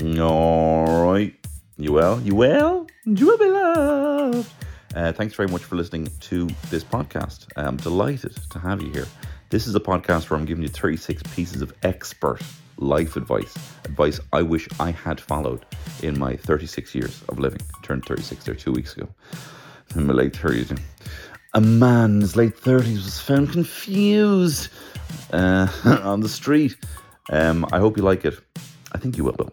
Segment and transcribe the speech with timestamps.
[0.00, 1.34] All right.
[1.76, 2.20] You well?
[2.20, 2.86] You well?
[3.04, 4.52] You will be loved.
[4.94, 7.48] Uh, thanks very much for listening to this podcast.
[7.56, 9.08] I'm delighted to have you here.
[9.50, 12.40] This is a podcast where I'm giving you 36 pieces of expert
[12.76, 13.52] life advice.
[13.86, 15.66] Advice I wish I had followed
[16.00, 17.60] in my 36 years of living.
[17.60, 19.08] I turned 36 there two weeks ago.
[19.96, 20.78] In my late 30s.
[21.54, 24.68] A man in his late 30s was found confused
[25.32, 25.66] uh,
[26.04, 26.76] on the street.
[27.30, 28.38] Um, I hope you like it.
[28.92, 29.52] I think you will.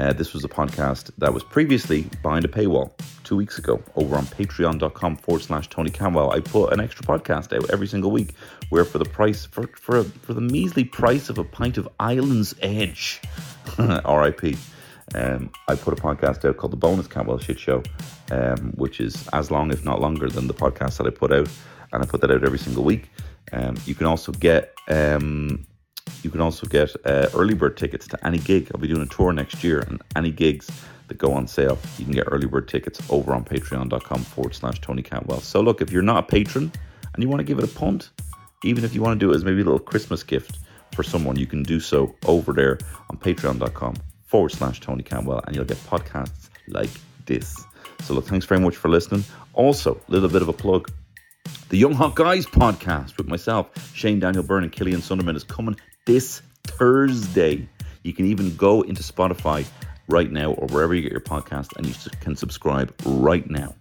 [0.00, 2.90] Uh, this was a podcast that was previously behind a paywall
[3.22, 6.30] two weeks ago over on patreon.com forward slash Tony Cantwell.
[6.30, 8.32] I put an extra podcast out every single week
[8.70, 12.54] where for the price, for, for, for the measly price of a pint of Island's
[12.62, 13.20] Edge,
[13.78, 14.56] RIP,
[15.14, 17.82] um, I put a podcast out called The Bonus Cantwell Shit Show,
[18.30, 21.50] um, which is as long, if not longer, than the podcast that I put out.
[21.92, 23.10] And I put that out every single week.
[23.52, 25.66] Um, you can also get um,
[26.22, 28.70] you can also get uh, early bird tickets to any gig.
[28.74, 30.70] I'll be doing a tour next year, and any gigs
[31.08, 34.80] that go on sale, you can get early bird tickets over on patreon.com forward slash
[34.80, 35.40] Tony Cantwell.
[35.40, 36.72] So, look, if you're not a patron
[37.12, 38.10] and you want to give it a punt,
[38.64, 40.58] even if you want to do it as maybe a little Christmas gift
[40.94, 42.78] for someone, you can do so over there
[43.10, 46.90] on patreon.com forward slash Tony Cantwell, and you'll get podcasts like
[47.26, 47.64] this.
[48.02, 49.24] So, look, thanks very much for listening.
[49.52, 50.90] Also, a little bit of a plug.
[51.70, 55.76] The Young Hot Guys podcast with myself, Shane Daniel Byrne, and Killian Sundermann is coming
[56.06, 57.68] this Thursday.
[58.02, 59.66] You can even go into Spotify
[60.08, 63.74] right now or wherever you get your podcast and you can subscribe right now.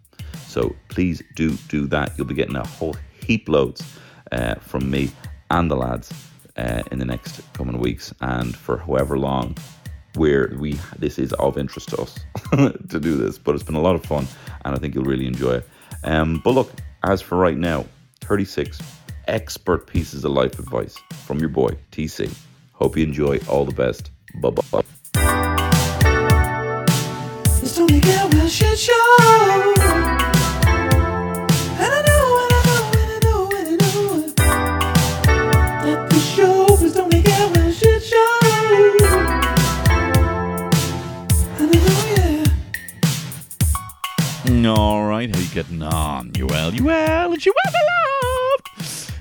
[0.48, 2.14] So please do do that.
[2.18, 3.84] You'll be getting a whole heap loads
[4.32, 5.12] uh, from me
[5.50, 6.14] and the lads
[6.58, 9.56] uh, in the next coming weeks and for however long
[10.16, 12.20] where we this is of interest to us
[12.90, 13.38] to do this.
[13.38, 14.28] But it's been a lot of fun
[14.66, 15.70] and I think you'll really enjoy it.
[16.04, 16.72] Um, but look,
[17.04, 17.86] as for right now,
[18.22, 18.80] 36
[19.30, 22.34] expert pieces of life advice from your boy, TC.
[22.74, 23.40] Hope you enjoy.
[23.48, 24.12] All the best.
[24.42, 24.84] Bye bye.
[27.62, 29.76] It's Tony Cantwell Shit Show.
[44.66, 46.32] All right, how you getting on?
[46.36, 46.74] You well?
[46.74, 47.34] You well?
[47.34, 48.19] And you well, beloved?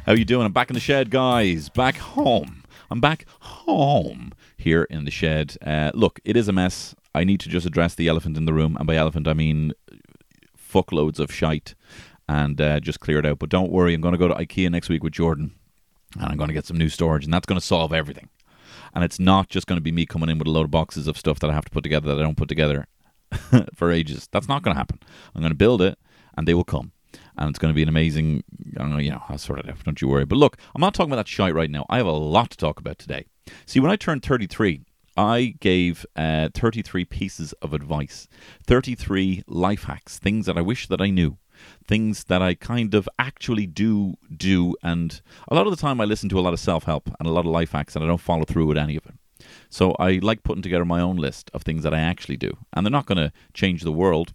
[0.08, 0.46] How you doing?
[0.46, 1.69] I'm back in the shed, guys.
[1.69, 2.64] Back home.
[2.91, 5.58] I'm back home here in the shed.
[5.60, 6.94] Uh, look, it is a mess.
[7.14, 9.74] I need to just address the elephant in the room, and by elephant I mean
[10.56, 11.74] fuckloads of shite,
[12.26, 13.38] and uh, just clear it out.
[13.38, 15.54] But don't worry, I'm going to go to IKEA next week with Jordan,
[16.14, 18.30] and I'm going to get some new storage, and that's going to solve everything.
[18.94, 21.06] And it's not just going to be me coming in with a load of boxes
[21.06, 22.86] of stuff that I have to put together that I don't put together
[23.75, 24.26] for ages.
[24.32, 25.00] That's not going to happen.
[25.34, 25.98] I'm going to build it,
[26.34, 26.92] and they will come
[27.38, 28.44] and it's going to be an amazing.
[28.76, 29.82] I don't know, you know, I'll sort it out.
[29.84, 30.25] Don't you worry.
[30.25, 31.87] But look, I'm not talking about that shite right now.
[31.88, 33.26] I have a lot to talk about today.
[33.66, 34.84] See, when I turned 33,
[35.16, 38.28] I gave uh, 33 pieces of advice,
[38.65, 41.38] 33 life hacks, things that I wish that I knew,
[41.87, 44.76] things that I kind of actually do do.
[44.82, 47.28] And a lot of the time, I listen to a lot of self help and
[47.28, 49.15] a lot of life hacks, and I don't follow through with any of it.
[49.70, 52.84] So I like putting together my own list of things that I actually do, and
[52.84, 54.32] they're not going to change the world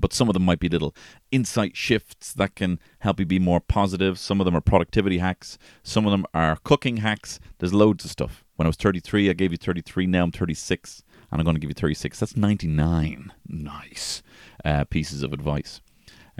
[0.00, 0.94] but some of them might be little
[1.30, 4.18] insight shifts that can help you be more positive.
[4.18, 5.58] Some of them are productivity hacks.
[5.82, 7.40] Some of them are cooking hacks.
[7.58, 8.44] There's loads of stuff.
[8.56, 10.06] When I was 33, I gave you 33.
[10.06, 12.20] Now I'm 36, and I'm going to give you 36.
[12.20, 14.22] That's 99 nice
[14.64, 15.80] uh, pieces of advice.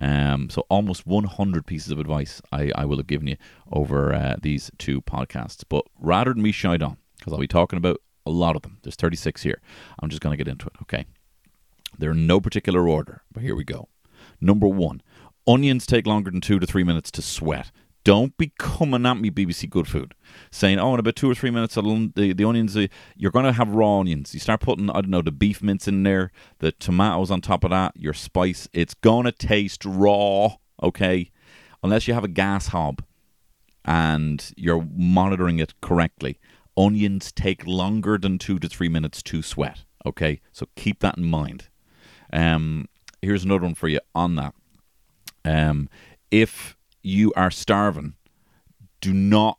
[0.00, 3.36] Um, so almost 100 pieces of advice I, I will have given you
[3.70, 5.64] over uh, these two podcasts.
[5.68, 8.78] But rather than me shine on, because I'll be talking about a lot of them.
[8.82, 9.60] There's 36 here.
[10.00, 11.06] I'm just going to get into it, okay?
[11.98, 13.88] They're in no particular order, but here we go.
[14.40, 15.02] Number one,
[15.46, 17.70] onions take longer than two to three minutes to sweat.
[18.04, 20.14] Don't be coming at me, BBC Good Food,
[20.50, 23.52] saying, oh, in about two or three minutes, the, the onions, uh, you're going to
[23.52, 24.34] have raw onions.
[24.34, 27.64] You start putting, I don't know, the beef mince in there, the tomatoes on top
[27.64, 28.68] of that, your spice.
[28.74, 31.30] It's going to taste raw, okay?
[31.82, 33.02] Unless you have a gas hob
[33.86, 36.38] and you're monitoring it correctly.
[36.76, 40.42] Onions take longer than two to three minutes to sweat, okay?
[40.52, 41.68] So keep that in mind.
[42.34, 42.88] Um,
[43.22, 44.54] here's another one for you on that.
[45.44, 45.88] Um,
[46.30, 48.14] if you are starving,
[49.00, 49.58] do not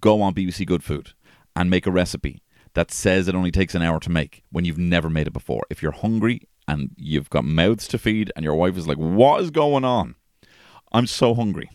[0.00, 1.12] go on BBC Good Food
[1.54, 2.42] and make a recipe
[2.74, 5.62] that says it only takes an hour to make when you've never made it before.
[5.70, 9.40] If you're hungry and you've got mouths to feed and your wife is like, What
[9.40, 10.16] is going on?
[10.92, 11.70] I'm so hungry.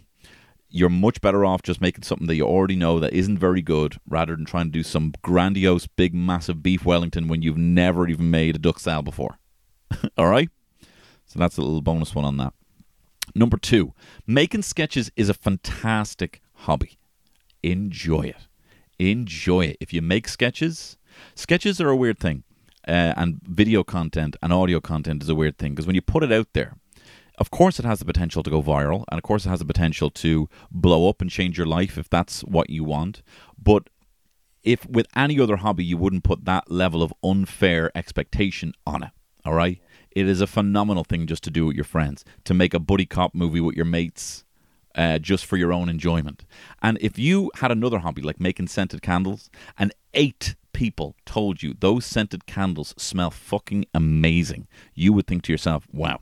[0.70, 3.98] You're much better off just making something that you already know that isn't very good
[4.08, 8.32] rather than trying to do some grandiose, big, massive beef Wellington when you've never even
[8.32, 9.38] made a duck sal before.
[10.18, 10.50] All right?
[11.26, 12.54] So that's a little bonus one on that.
[13.34, 13.94] Number two,
[14.28, 16.98] making sketches is a fantastic hobby.
[17.64, 18.48] Enjoy it.
[19.00, 19.78] Enjoy it.
[19.80, 20.98] If you make sketches,
[21.36, 22.44] sketches are a weird thing.
[22.88, 26.24] uh, and video content and audio content is a weird thing because when you put
[26.24, 26.78] it out there,
[27.38, 29.66] of course it has the potential to go viral, and of course it has the
[29.66, 33.22] potential to blow up and change your life if that's what you want.
[33.62, 33.90] But
[34.64, 39.12] if with any other hobby you wouldn't put that level of unfair expectation on it,
[39.46, 39.80] all right?
[40.12, 43.06] It is a phenomenal thing just to do with your friends, to make a buddy
[43.06, 44.44] cop movie with your mates.
[44.94, 46.44] Uh, just for your own enjoyment.
[46.82, 51.74] And if you had another hobby like making scented candles, and eight people told you
[51.80, 56.20] those scented candles smell fucking amazing, you would think to yourself, wow,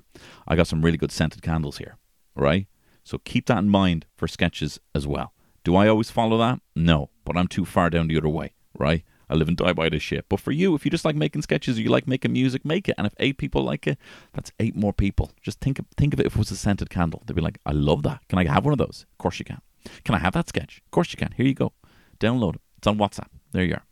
[0.47, 1.97] I got some really good scented candles here,
[2.35, 2.67] right?
[3.03, 5.33] So keep that in mind for sketches as well.
[5.63, 6.61] Do I always follow that?
[6.75, 9.03] No, but I'm too far down the other way, right?
[9.29, 10.25] I live and die by this shit.
[10.29, 12.89] But for you, if you just like making sketches or you like making music, make
[12.89, 12.95] it.
[12.97, 13.97] And if eight people like it,
[14.33, 15.31] that's eight more people.
[15.41, 17.23] Just think of, think of it if it was a scented candle.
[17.25, 18.21] They'd be like, I love that.
[18.27, 19.05] Can I have one of those?
[19.11, 19.61] Of course you can.
[20.03, 20.81] Can I have that sketch?
[20.85, 21.33] Of course you can.
[21.37, 21.73] Here you go.
[22.19, 22.61] Download it.
[22.77, 23.27] It's on WhatsApp.
[23.51, 23.83] There you are.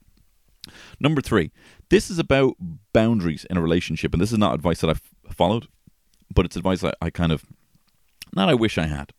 [0.99, 1.51] Number three,
[1.89, 2.55] this is about
[2.93, 4.13] boundaries in a relationship.
[4.13, 5.01] And this is not advice that I've
[5.31, 5.67] followed,
[6.33, 7.45] but it's advice I, I kind of,
[8.33, 9.13] not I wish I had.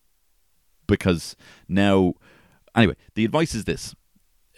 [0.87, 1.37] Because
[1.69, 2.15] now,
[2.75, 3.94] anyway, the advice is this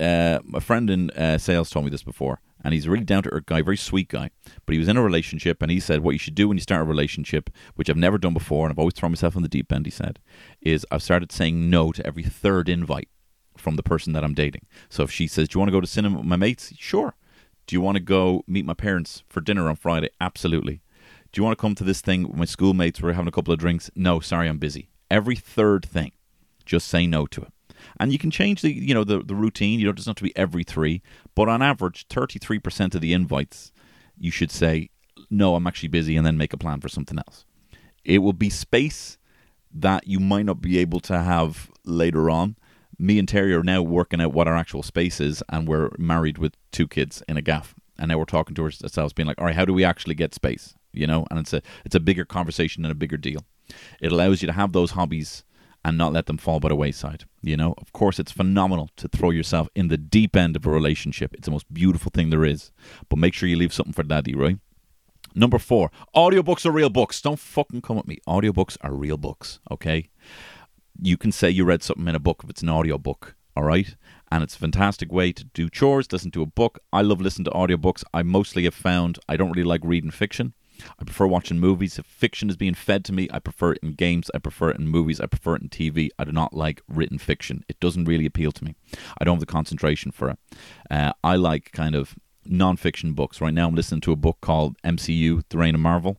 [0.00, 3.23] uh, a friend in uh, sales told me this before, and he's a really down
[3.25, 4.31] to earth guy, very sweet guy.
[4.64, 6.62] But he was in a relationship, and he said, What you should do when you
[6.62, 9.49] start a relationship, which I've never done before, and I've always thrown myself in the
[9.49, 10.19] deep end, he said,
[10.61, 13.08] is I've started saying no to every third invite
[13.56, 14.67] from the person that I'm dating.
[14.88, 16.73] So if she says, Do you want to go to cinema with my mates?
[16.79, 17.14] Sure.
[17.67, 20.08] Do you want to go meet my parents for dinner on Friday?
[20.20, 20.82] Absolutely.
[21.32, 23.00] Do you want to come to this thing with my schoolmates?
[23.00, 23.91] We're having a couple of drinks.
[23.94, 24.88] No, sorry, I'm busy.
[25.08, 26.12] Every third thing,
[26.64, 27.52] just say no to it
[27.99, 29.79] and you can change the you know the, the routine.
[29.81, 31.03] You don't just have to be every three
[31.35, 33.73] but on average 33% of the invites
[34.19, 34.91] you should say
[35.31, 37.44] no i'm actually busy and then make a plan for something else.
[38.05, 39.19] It will be space
[39.73, 42.56] that you might not be able to have later on.
[42.99, 46.38] Me and terry are now working out what our actual space is and we're married
[46.38, 47.75] with two kids in a gaff.
[47.99, 50.35] And now we're talking to ourselves being like all right how do we actually get
[50.35, 50.75] space?
[50.93, 51.26] You know?
[51.31, 53.44] And it's a it's a bigger conversation and a bigger deal.
[54.00, 55.44] It allows you to have those hobbies
[55.85, 57.25] and not let them fall by the wayside.
[57.43, 60.71] You know, of course, it's phenomenal to throw yourself in the deep end of a
[60.71, 61.35] relationship.
[61.35, 62.71] It's the most beautiful thing there is.
[63.09, 64.59] But make sure you leave something for daddy, right?
[65.35, 67.21] Number four, audiobooks are real books.
[67.21, 68.19] Don't fucking come at me.
[68.29, 70.11] Audiobooks are real books, okay?
[71.00, 73.94] You can say you read something in a book if it's an audiobook, all right?
[74.31, 76.81] And it's a fantastic way to do chores, listen to a book.
[76.93, 78.05] I love listening to audiobooks.
[78.12, 80.53] I mostly have found I don't really like reading fiction.
[80.99, 81.99] I prefer watching movies.
[81.99, 84.31] If fiction is being fed to me, I prefer it in games.
[84.35, 85.21] I prefer it in movies.
[85.21, 86.11] I prefer it in TV.
[86.19, 87.65] I do not like written fiction.
[87.69, 88.75] It doesn't really appeal to me.
[89.19, 90.38] I don't have the concentration for it.
[90.91, 93.41] Uh, I like kind of non-fiction books.
[93.41, 96.19] Right now, I'm listening to a book called MCU: The Reign of Marvel,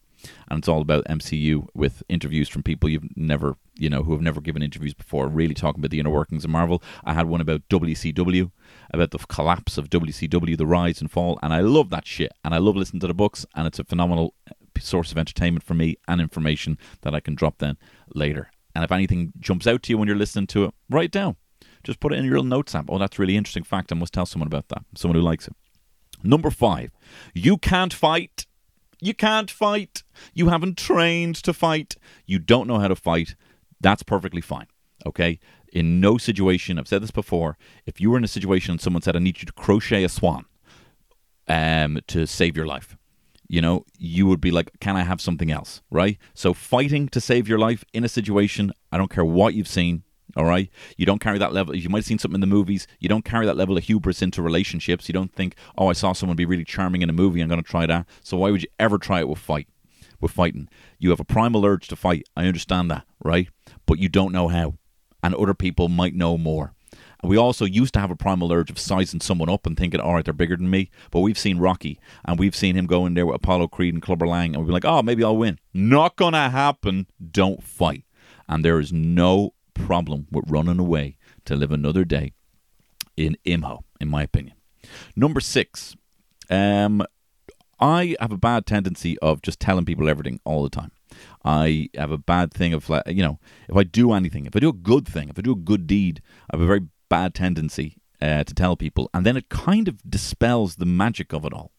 [0.50, 4.22] and it's all about MCU with interviews from people you've never, you know, who have
[4.22, 6.84] never given interviews before, really talking about the inner workings of Marvel.
[7.04, 8.52] I had one about WCW,
[8.92, 12.32] about the collapse of WCW, the rise and fall, and I love that shit.
[12.44, 15.64] And I love listening to the books, and it's a phenomenal uh, source of entertainment
[15.64, 17.78] for me and information that I can drop then
[18.14, 18.52] later.
[18.74, 21.36] And if anything jumps out to you when you're listening to it, write it down.
[21.84, 22.86] Just put it in your little notes app.
[22.90, 23.92] Oh, that's really interesting fact.
[23.92, 24.84] I must tell someone about that.
[24.96, 25.56] Someone who likes it.
[26.24, 26.92] Number five,
[27.34, 28.46] you can't fight
[29.02, 30.04] you can't fight.
[30.34, 31.96] You haven't trained to fight.
[32.26, 33.36] You don't know how to fight.
[33.82, 34.68] That's perfectly fine.
[35.06, 35.40] Okay?
[35.74, 39.02] In no situation, I've said this before, if you were in a situation and someone
[39.02, 40.46] said, I need you to crochet a swan
[41.48, 42.96] um, to save your life,
[43.48, 45.82] you know, you would be like, Can I have something else?
[45.90, 46.18] Right?
[46.34, 50.04] So, fighting to save your life in a situation, I don't care what you've seen,
[50.36, 50.70] all right.
[50.98, 51.76] You don't carry that level.
[51.76, 52.88] You might have seen something in the movies.
[53.00, 55.10] You don't carry that level of hubris into relationships.
[55.10, 57.42] You don't think, oh, I saw someone be really charming in a movie.
[57.42, 58.08] I'm going to try that.
[58.22, 59.68] So why would you ever try it with fight?
[60.20, 60.70] With fighting,
[61.00, 62.28] you have a primal urge to fight.
[62.38, 63.50] I understand that, right?
[63.88, 64.76] But you don't know how,
[65.24, 66.74] and other people might know more.
[67.22, 70.00] And we also used to have a primal urge of sizing someone up and thinking,
[70.00, 70.92] all right, they're bigger than me.
[71.10, 74.02] But we've seen Rocky, and we've seen him go in there with Apollo Creed and
[74.02, 75.60] Clubber Lang, and we'd be like, oh, maybe I'll win.
[75.74, 77.08] Not gonna happen.
[77.32, 78.06] Don't fight.
[78.48, 82.34] And there is no problem with running away to live another day
[83.18, 84.56] in Imho, in my opinion.
[85.16, 85.96] Number six,
[86.50, 87.04] um,
[87.80, 90.92] I have a bad tendency of just telling people everything all the time.
[91.44, 94.60] I have a bad thing of, like, you know, if I do anything, if I
[94.60, 97.34] do a good thing, if I do a good deed, I have a very bad
[97.34, 101.54] tendency uh, to tell people, and then it kind of dispels the magic of it
[101.54, 101.72] all.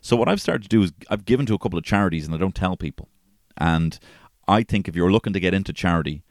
[0.00, 2.34] So what I've started to do is I've given to a couple of charities, and
[2.34, 3.08] I don't tell people.
[3.58, 3.98] And
[4.48, 6.22] I think if you're looking to get into charity,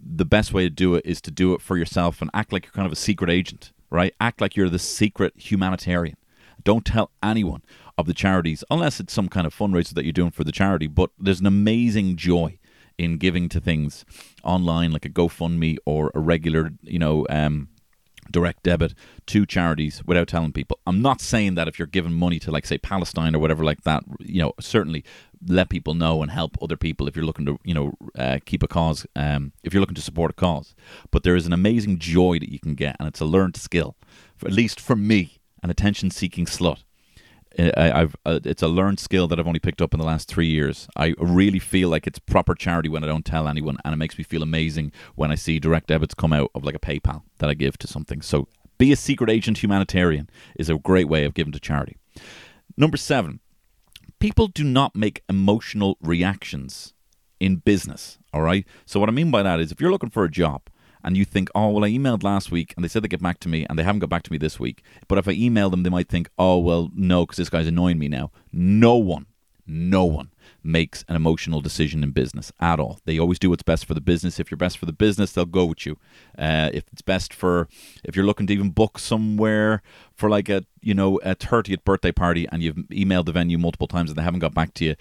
[0.00, 2.64] the best way to do it is to do it for yourself and act like
[2.64, 4.14] you're kind of a secret agent, right?
[4.20, 6.16] Act like you're the secret humanitarian.
[6.64, 7.62] Don't tell anyone
[7.96, 10.86] of the charities unless it's some kind of fundraiser that you're doing for the charity.
[10.86, 12.58] But there's an amazing joy
[12.96, 14.04] in giving to things
[14.42, 17.68] online, like a GoFundMe or a regular, you know, um,
[18.30, 18.94] direct debit
[19.26, 20.78] to charities without telling people.
[20.86, 23.82] I'm not saying that if you're giving money to like say Palestine or whatever like
[23.82, 25.04] that, you know, certainly
[25.46, 28.62] let people know and help other people if you're looking to, you know, uh, keep
[28.62, 30.74] a cause, um, if you're looking to support a cause.
[31.10, 33.96] But there is an amazing joy that you can get, and it's a learned skill,
[34.44, 36.82] at least for me, an attention-seeking slut.
[37.58, 40.06] Uh, I, have uh, it's a learned skill that I've only picked up in the
[40.06, 40.86] last three years.
[40.96, 44.18] I really feel like it's proper charity when I don't tell anyone, and it makes
[44.18, 47.50] me feel amazing when I see direct debits come out of like a PayPal that
[47.50, 48.22] I give to something.
[48.22, 51.96] So, be a secret agent humanitarian is a great way of giving to charity.
[52.76, 53.40] Number seven,
[54.18, 56.94] people do not make emotional reactions
[57.40, 58.18] in business.
[58.32, 58.66] All right.
[58.84, 60.62] So what I mean by that is, if you're looking for a job
[61.04, 63.38] and you think, oh, well, I emailed last week and they said they'd get back
[63.40, 64.82] to me and they haven't got back to me this week.
[65.06, 67.98] But if I email them, they might think, oh, well, no, because this guy's annoying
[67.98, 68.30] me now.
[68.52, 69.26] No one,
[69.66, 70.30] no one
[70.62, 72.98] makes an emotional decision in business at all.
[73.04, 74.38] They always do what's best for the business.
[74.38, 75.98] If you're best for the business, they'll go with you.
[76.38, 77.68] Uh, if it's best for,
[78.04, 79.82] if you're looking to even book somewhere
[80.14, 83.88] for like a, you know, a 30th birthday party and you've emailed the venue multiple
[83.88, 84.96] times and they haven't got back to you,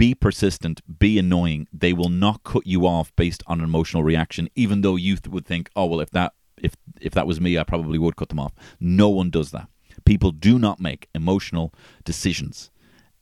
[0.00, 1.68] be persistent, be annoying.
[1.72, 5.44] They will not cut you off based on an emotional reaction, even though you would
[5.44, 8.40] think, oh well, if that if if that was me, I probably would cut them
[8.40, 8.54] off.
[8.80, 9.68] No one does that.
[10.06, 12.70] People do not make emotional decisions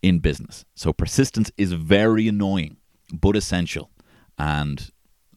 [0.02, 0.64] in business.
[0.74, 2.76] So persistence is very annoying,
[3.12, 3.90] but essential,
[4.38, 4.90] and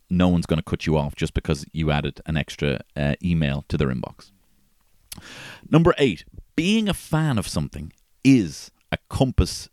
[0.10, 3.66] no one's going to cut you off just because you added an extra uh, email
[3.70, 4.32] to their inbox.
[5.70, 6.26] Number eight,
[6.56, 9.70] being a fan of something is a compass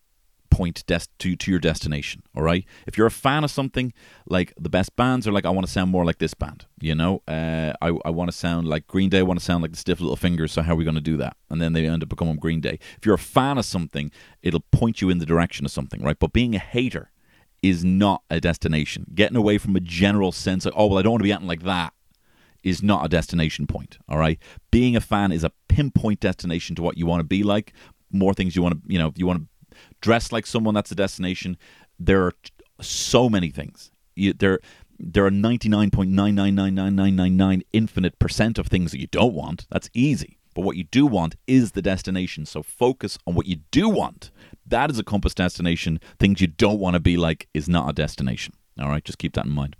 [0.58, 2.22] point des- to to your destination.
[2.34, 2.64] All right.
[2.88, 3.92] If you're a fan of something,
[4.36, 6.66] like the best bands are like, I want to sound more like this band.
[6.80, 9.20] You know, uh, I I want to sound like Green Day.
[9.20, 10.52] I want to sound like the Stiff Little Fingers.
[10.52, 11.36] So how are we going to do that?
[11.50, 12.78] And then they end up becoming Green Day.
[12.98, 14.10] If you're a fan of something,
[14.42, 16.18] it'll point you in the direction of something, right?
[16.18, 17.10] But being a hater
[17.62, 19.06] is not a destination.
[19.14, 21.48] Getting away from a general sense of, oh well, I don't want to be acting
[21.48, 21.92] like that
[22.62, 23.98] is not a destination point.
[24.08, 24.38] All right.
[24.70, 27.72] Being a fan is a pinpoint destination to what you want to be like.
[28.10, 29.46] More things you want to, you know, you want to
[30.00, 31.56] dress like someone that's a destination.
[31.98, 32.32] There are
[32.80, 33.90] so many things.
[34.14, 34.60] You, there,
[34.98, 38.66] there are ninety nine point nine nine nine nine nine nine nine infinite percent of
[38.66, 39.66] things that you don't want.
[39.70, 40.38] That's easy.
[40.54, 42.44] But what you do want is the destination.
[42.44, 44.32] So focus on what you do want.
[44.66, 46.00] That is a compass destination.
[46.18, 48.54] Things you don't want to be like is not a destination.
[48.80, 49.76] All right, just keep that in mind.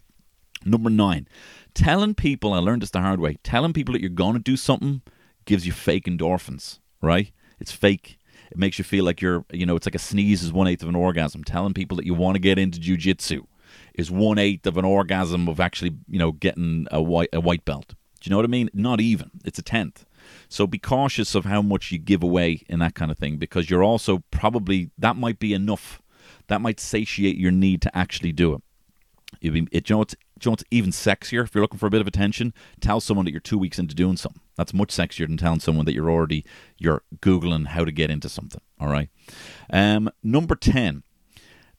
[0.64, 1.28] Number nine,
[1.74, 4.56] telling people, I learned this the hard way, telling people that you're going to do
[4.56, 5.02] something
[5.44, 7.32] gives you fake endorphins, right?
[7.60, 8.17] It's fake.
[8.50, 10.82] It makes you feel like you're, you know, it's like a sneeze is one eighth
[10.82, 11.44] of an orgasm.
[11.44, 13.46] Telling people that you want to get into jujitsu
[13.94, 17.64] is one eighth of an orgasm of actually, you know, getting a white a white
[17.64, 17.94] belt.
[18.20, 18.70] Do you know what I mean?
[18.72, 19.30] Not even.
[19.44, 20.04] It's a tenth.
[20.48, 23.70] So be cautious of how much you give away in that kind of thing because
[23.70, 26.02] you're also probably that might be enough.
[26.48, 28.62] That might satiate your need to actually do it.
[29.40, 29.54] It,
[29.90, 32.06] you know, it's, you know, it's even sexier if you're looking for a bit of
[32.06, 32.54] attention.
[32.80, 34.40] Tell someone that you're two weeks into doing something.
[34.58, 36.44] That's much sexier than telling someone that you're already
[36.76, 38.60] you're googling how to get into something.
[38.78, 39.08] All right.
[39.72, 41.04] Um, number ten.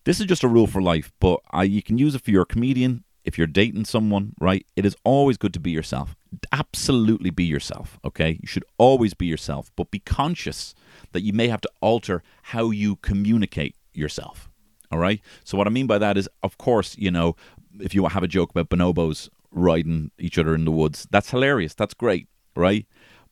[0.06, 2.46] This is just a rule for life, but uh, you can use it for your
[2.46, 3.04] comedian.
[3.26, 4.66] If you're dating someone, right?
[4.78, 6.16] It is always good to be yourself.
[6.54, 8.00] Absolutely be yourself.
[8.06, 10.74] Okay, you should always be yourself, but be conscious
[11.12, 14.50] that you may have to alter how you communicate yourself.
[14.90, 15.22] All right.
[15.44, 17.36] So what I mean by that is, of course, you know,
[17.80, 21.74] if you have a joke about bonobos riding each other in the woods, that's hilarious.
[21.76, 22.86] That's great right?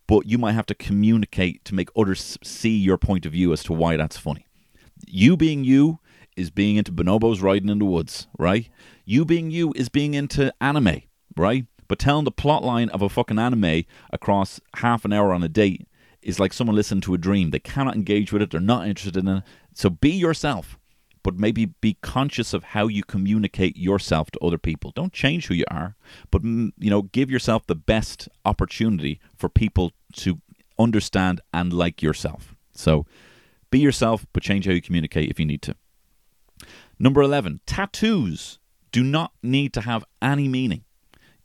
[0.07, 3.63] But you might have to communicate to make others see your point of view as
[3.63, 4.45] to why that's funny.
[5.05, 5.99] You being you
[6.35, 8.69] is being into bonobos riding in the woods, right?
[9.05, 11.01] You being you is being into anime,
[11.35, 11.65] right?
[11.87, 15.49] But telling the plot line of a fucking anime across half an hour on a
[15.49, 15.87] date
[16.21, 17.51] is like someone listening to a dream.
[17.51, 18.51] They cannot engage with it.
[18.51, 19.43] They're not interested in it.
[19.73, 20.76] So be yourself
[21.27, 24.93] but maybe be conscious of how you communicate yourself to other people.
[24.95, 25.97] Don't change who you are,
[26.31, 30.39] but mm, you know, give yourself the best opportunity for people to
[30.79, 32.55] understand and like yourself.
[32.71, 33.05] So
[33.71, 35.75] be yourself, but change how you communicate if you need to.
[36.97, 38.59] Number 11, tattoos
[38.93, 40.85] do not need to have any meaning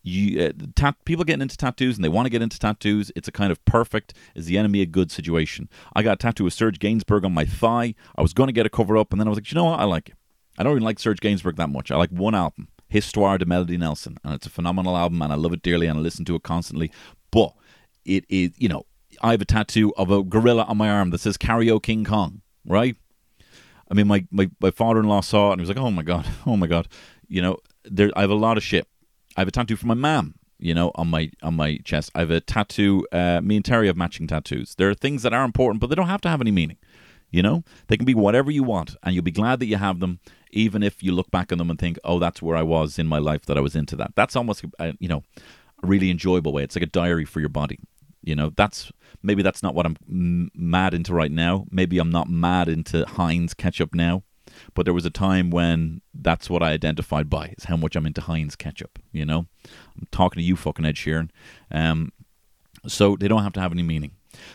[0.03, 3.13] you uh, people getting into tattoos and they want to get into tattoos.
[3.15, 5.69] It's a kind of perfect is the enemy a good situation.
[5.95, 7.95] I got a tattoo of Serge Gainsbourg on my thigh.
[8.17, 9.67] I was going to get it covered up, and then I was like, you know
[9.67, 9.81] what?
[9.81, 10.17] I like it.
[10.59, 11.91] I don't even like Serge Gainsbourg that much.
[11.91, 15.37] I like one album, Histoire de Melody Nelson, and it's a phenomenal album, and I
[15.37, 16.91] love it dearly, and I listen to it constantly.
[17.31, 17.55] But
[18.05, 18.85] it is, you know,
[19.23, 22.43] I have a tattoo of a gorilla on my arm that says Karaoke King Kong,"
[22.67, 22.97] right?
[23.91, 25.91] I mean, my, my, my father in law saw it and he was like, "Oh
[25.91, 26.89] my god, oh my god,"
[27.29, 27.59] you know.
[27.85, 28.87] There, I have a lot of shit
[29.37, 32.11] I have a tattoo for my mom, you know, on my on my chest.
[32.15, 33.07] I have a tattoo.
[33.13, 34.75] Uh, me and Terry have matching tattoos.
[34.77, 36.79] There are things that are important, but they don't have to have any meaning.
[37.31, 40.01] You know, they can be whatever you want, and you'll be glad that you have
[40.01, 40.21] them,
[40.51, 43.07] even if you look back on them and think, "Oh, that's where I was in
[43.07, 45.23] my life that I was into that." That's almost, uh, you know,
[45.83, 46.63] a really enjoyable way.
[46.63, 47.79] It's like a diary for your body.
[48.23, 51.67] You know, that's maybe that's not what I'm m- mad into right now.
[51.71, 54.25] Maybe I'm not mad into Heinz ketchup now,
[54.75, 58.07] but there was a time when that's what I identified by is how much I'm
[58.07, 58.99] into Heinz ketchup.
[59.13, 59.47] You know,
[59.97, 61.31] I'm talking to you, fucking Ed Sheeran.
[61.71, 62.13] Um,
[62.87, 64.13] so they don't have to have any meaning.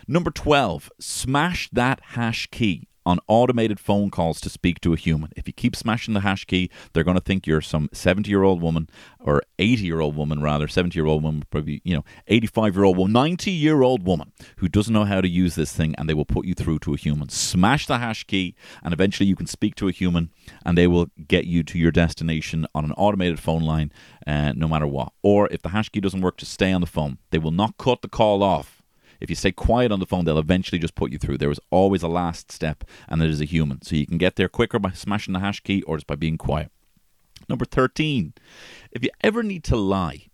[0.08, 5.32] Number 12, smash that hash key on automated phone calls to speak to a human.
[5.38, 8.44] If you keep smashing the hash key, they're going to think you're some 70 year
[8.44, 12.04] old woman or 80 year old woman, rather, 70 year old woman, probably, you know,
[12.28, 15.74] 85 year old woman, 90 year old woman who doesn't know how to use this
[15.74, 17.30] thing and they will put you through to a human.
[17.30, 20.30] Smash the hash key and eventually you can speak to a human
[20.66, 23.90] and they will get you to your destination on an automated phone line
[24.28, 25.14] uh, no matter what.
[25.24, 27.20] Or if the hash key doesn't work, just stay on the phone.
[27.32, 28.77] They will not cut the call off
[29.20, 31.38] if you stay quiet on the phone, they'll eventually just put you through.
[31.38, 33.82] There is always a last step, and it is a human.
[33.82, 36.38] So you can get there quicker by smashing the hash key or just by being
[36.38, 36.72] quiet.
[37.50, 38.34] Number 13,
[38.92, 40.28] if you ever need to lie,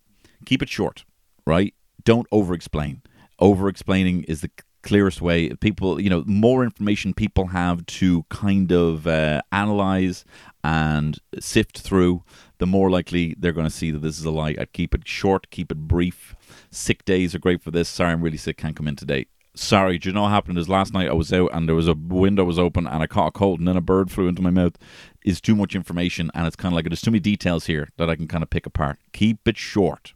[0.46, 1.06] keep it short,
[1.46, 1.74] right?
[2.04, 3.02] Don't over explain.
[3.40, 4.50] Over explaining is the
[4.84, 5.50] clearest way.
[5.50, 10.26] People, you know, more information people have to kind of uh, analyze
[10.64, 12.24] and sift through,
[12.64, 14.56] the more likely they're going to see that this is a lie.
[14.58, 16.34] I'd keep it short, keep it brief.
[16.72, 17.90] Sick days are great for this.
[17.90, 19.26] Sorry, I'm really sick, can't come in today.
[19.54, 20.58] Sorry, do you know what happened?
[20.58, 23.08] Is last night I was out and there was a window was open and I
[23.08, 24.78] caught a cold and then a bird flew into my mouth.
[25.26, 28.10] Is too much information and it's kind of like there's too many details here that
[28.10, 28.98] I can kind of pick apart.
[29.12, 30.14] Keep it short.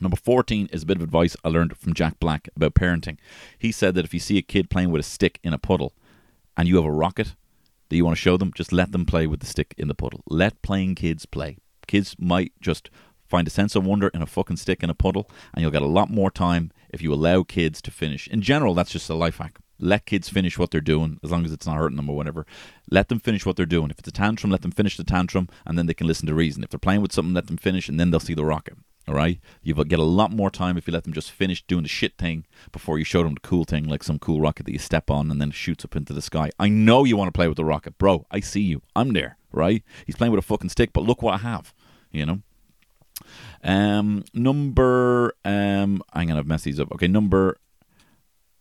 [0.00, 3.18] Number 14 is a bit of advice I learned from Jack Black about parenting.
[3.58, 5.92] He said that if you see a kid playing with a stick in a puddle
[6.56, 7.34] and you have a rocket
[7.88, 9.94] that you want to show them, just let them play with the stick in the
[9.94, 10.22] puddle.
[10.28, 11.58] Let playing kids play.
[11.86, 12.90] Kids might just
[13.26, 15.82] find a sense of wonder in a fucking stick in a puddle, and you'll get
[15.82, 18.28] a lot more time if you allow kids to finish.
[18.28, 19.58] In general, that's just a life hack.
[19.80, 22.46] Let kids finish what they're doing, as long as it's not hurting them or whatever.
[22.90, 23.90] Let them finish what they're doing.
[23.90, 26.34] If it's a tantrum, let them finish the tantrum, and then they can listen to
[26.34, 26.62] reason.
[26.62, 28.76] If they're playing with something, let them finish, and then they'll see the rocket.
[29.06, 31.82] All right, you get a lot more time if you let them just finish doing
[31.82, 34.72] the shit thing before you show them the cool thing, like some cool rocket that
[34.72, 36.50] you step on and then shoots up into the sky.
[36.58, 38.26] I know you want to play with the rocket, bro.
[38.30, 38.80] I see you.
[38.96, 39.36] I'm there.
[39.52, 39.84] Right?
[40.06, 41.73] He's playing with a fucking stick, but look what I have.
[42.14, 42.42] You know.
[43.62, 46.92] Um, number um, I'm gonna mess these up.
[46.92, 47.58] Okay, number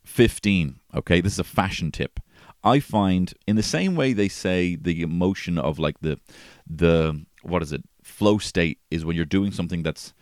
[0.06, 0.80] fifteen.
[0.94, 2.20] Okay, this is a fashion tip.
[2.63, 6.20] I find in the same way they say the emotion of like the
[6.66, 10.13] the what is it flow state is when you're doing something that's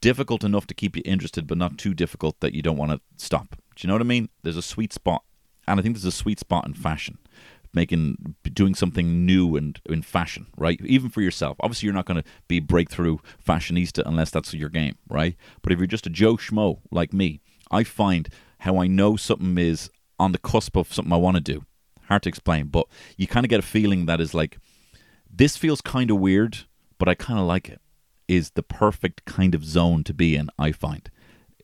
[0.00, 3.00] difficult enough to keep you interested, but not too difficult that you don't want to
[3.22, 3.56] stop.
[3.76, 4.30] Do you know what I mean?
[4.42, 5.22] There's a sweet spot,
[5.68, 7.18] and I think there's a sweet spot in fashion
[7.72, 10.80] making doing something new and in fashion, right?
[10.84, 11.56] Even for yourself.
[11.60, 15.36] Obviously, you're not going to be breakthrough fashionista unless that's your game, right?
[15.62, 18.28] But if you're just a Joe schmo like me, I find
[18.60, 21.64] how I know something is on the cusp of something I want to do.
[22.08, 24.58] Hard to explain, but you kind of get a feeling that is like
[25.32, 26.58] this feels kind of weird,
[26.98, 27.80] but I kind of like it.
[28.26, 31.10] Is the perfect kind of zone to be in, I find,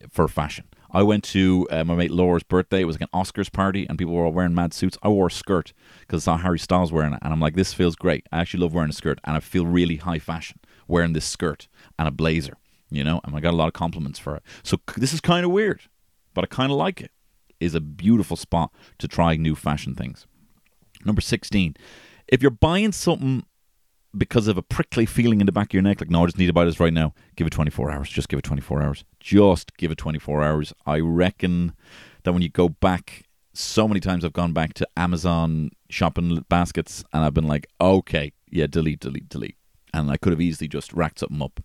[0.09, 0.65] for fashion.
[0.91, 2.81] I went to uh, my mate Laura's birthday.
[2.81, 4.97] It was like an Oscars party, and people were all wearing mad suits.
[5.03, 7.73] I wore a skirt because I saw Harry Styles wearing it, and I'm like, this
[7.73, 8.25] feels great.
[8.31, 11.67] I actually love wearing a skirt, and I feel really high fashion wearing this skirt
[11.99, 12.57] and a blazer,
[12.89, 13.21] you know.
[13.23, 14.43] And I got a lot of compliments for it.
[14.63, 15.81] So this is kind of weird,
[16.33, 17.11] but I kind of like it.
[17.59, 20.27] Is a beautiful spot to try new fashion things.
[21.03, 21.75] Number sixteen,
[22.27, 23.45] if you're buying something
[24.15, 26.37] because of a prickly feeling in the back of your neck, like, no, I just
[26.37, 27.13] need to buy this right now.
[27.35, 28.09] Give it 24 hours.
[28.09, 29.03] Just give it 24 hours.
[29.19, 30.73] Just give it 24 hours.
[30.85, 31.73] I reckon
[32.23, 37.03] that when you go back, so many times I've gone back to Amazon shopping baskets
[37.11, 39.57] and I've been like, okay, yeah, delete, delete, delete.
[39.93, 41.59] And I could have easily just racked something up.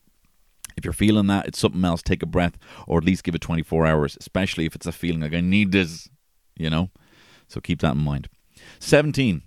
[0.76, 3.42] If you're feeling that, it's something else, take a breath or at least give it
[3.42, 6.08] 24 hours, especially if it's a feeling like I need this,
[6.56, 6.90] you know?
[7.46, 8.28] So keep that in mind.
[8.78, 9.42] 17.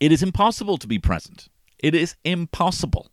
[0.00, 1.48] It is impossible to be present.
[1.84, 3.10] It is impossible.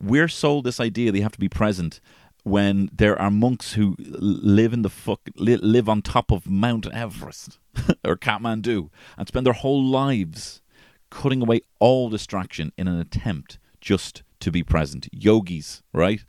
[0.00, 2.00] We're sold this idea they have to be present
[2.44, 7.58] when there are monks who live in the fuck live on top of Mount Everest
[8.04, 10.62] or Kathmandu and spend their whole lives
[11.10, 15.08] cutting away all distraction in an attempt just to be present.
[15.10, 16.24] Yogis, right?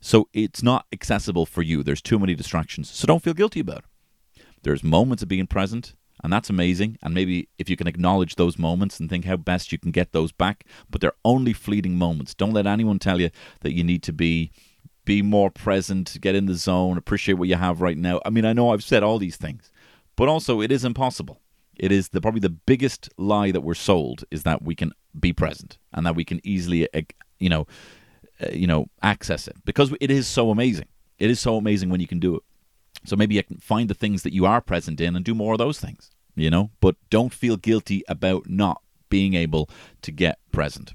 [0.00, 1.84] So it's not accessible for you.
[1.84, 2.90] There's too many distractions.
[2.90, 4.42] So don't feel guilty about it.
[4.64, 6.98] There's moments of being present and that's amazing.
[7.02, 10.12] And maybe if you can acknowledge those moments and think how best you can get
[10.12, 12.34] those back, but they're only fleeting moments.
[12.34, 13.30] Don't let anyone tell you
[13.60, 14.50] that you need to be
[15.04, 18.20] be more present, get in the zone, appreciate what you have right now.
[18.24, 19.72] I mean, I know I've said all these things,
[20.14, 21.40] but also it is impossible.
[21.76, 25.32] It is the probably the biggest lie that we're sold is that we can be
[25.32, 26.88] present and that we can easily,
[27.40, 27.66] you know,
[28.40, 30.86] uh, you know, access it because it is so amazing.
[31.18, 32.42] It is so amazing when you can do it.
[33.04, 35.54] So maybe you can find the things that you are present in and do more
[35.54, 39.68] of those things, you know, but don't feel guilty about not being able
[40.02, 40.94] to get present.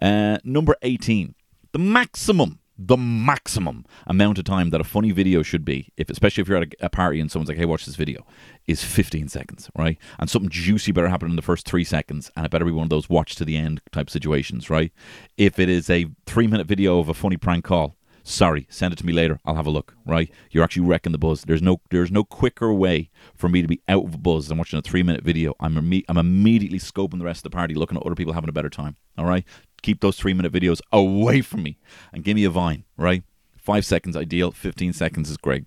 [0.00, 1.34] Uh, number 18,
[1.72, 6.42] the maximum the maximum amount of time that a funny video should be, if especially
[6.42, 8.26] if you're at a, a, party and someone's like, "Hey, watch this video,"
[8.66, 9.96] is 15 seconds, right?
[10.18, 12.84] And something juicy better happen in the first three seconds, and it better be one
[12.84, 14.92] of those watch to the end type situations, right?
[15.36, 18.96] If it is a three minute video of a funny prank call, sorry, send it
[18.96, 19.38] to me later.
[19.44, 20.30] I'll have a look, right?
[20.50, 21.42] You're actually wrecking the buzz.
[21.42, 24.58] There's no there's no quicker way for me to be out of a buzz than
[24.58, 25.54] watching a three minute video.
[25.60, 28.48] I'm imme- I'm immediately scoping the rest of the party, looking at other people having
[28.48, 28.96] a better time.
[29.16, 29.44] All right,
[29.82, 31.78] keep those three minute videos away from me
[32.12, 33.22] and give me a vine, right?
[33.56, 35.64] Five seconds ideal, 15 seconds is great.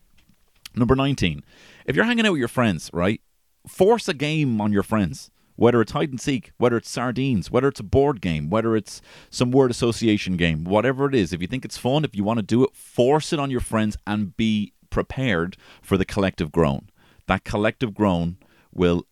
[0.75, 1.43] Number 19,
[1.85, 3.21] if you're hanging out with your friends, right?
[3.67, 7.67] Force a game on your friends whether it's hide and seek, whether it's sardines, whether
[7.67, 11.47] it's a board game, whether it's some word association game, whatever it is, if you
[11.47, 14.37] think it's fun, if you want to do it, force it on your friends and
[14.37, 16.89] be prepared for the collective groan.
[17.25, 18.37] That collective groan
[18.73, 19.05] will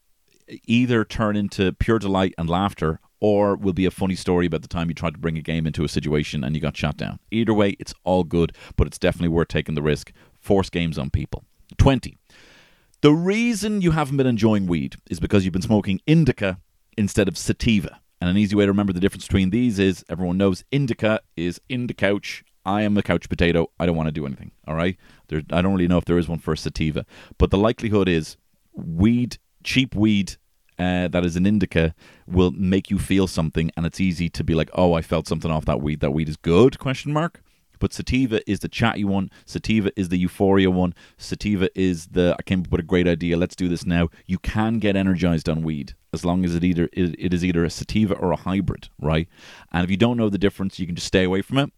[0.65, 4.67] either turn into pure delight and laughter or will be a funny story about the
[4.67, 7.19] time you tried to bring a game into a situation and you got shot down.
[7.31, 10.11] Either way, it's all good, but it's definitely worth taking the risk.
[10.39, 11.43] Force games on people.
[11.77, 12.17] 20.
[13.05, 16.59] The reason you haven't been enjoying weed is because you've been smoking indica
[16.97, 18.01] instead of sativa.
[18.19, 21.61] And an easy way to remember the difference between these is everyone knows indica is
[21.69, 22.43] in the couch.
[22.65, 23.69] I am the couch potato.
[23.79, 24.53] I don't want to do anything.
[24.67, 24.97] All right.
[25.27, 27.05] There, I don't really know if there is one for sativa,
[27.37, 28.37] but the likelihood is
[28.73, 30.37] weed, cheap weed
[30.79, 31.93] uh, that is an indica
[32.25, 35.51] will make you feel something, and it's easy to be like, "Oh, I felt something
[35.51, 35.99] off that weed.
[35.99, 37.41] That weed is good?" Question mark.
[37.85, 39.29] But sativa is the chatty one.
[39.45, 40.95] Sativa is the euphoria one.
[41.19, 43.37] Sativa is the I came up with a great idea.
[43.37, 44.09] Let's do this now.
[44.25, 47.63] You can get energized on weed as long as it either it, it is either
[47.63, 49.27] a sativa or a hybrid, right?
[49.71, 51.71] And if you don't know the difference, you can just stay away from it.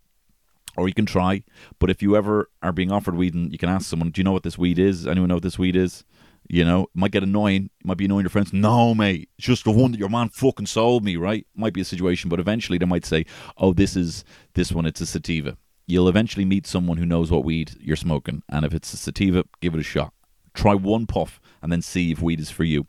[0.77, 1.43] Or you can try,
[1.77, 4.23] but if you ever are being offered weed and you can ask someone, "Do you
[4.23, 5.05] know what this weed is?
[5.05, 6.05] Anyone know what this weed is?"
[6.47, 7.69] You know, it might get annoying.
[7.81, 8.53] It might be annoying your friends.
[8.53, 11.45] No, mate, it's just the one that your man fucking sold me, right?
[11.53, 13.25] Might be a situation, but eventually they might say,
[13.57, 14.85] "Oh, this is this one.
[14.85, 18.43] It's a sativa." You'll eventually meet someone who knows what weed you're smoking.
[18.49, 20.13] And if it's a sativa, give it a shot.
[20.53, 22.85] Try one puff and then see if weed is for you.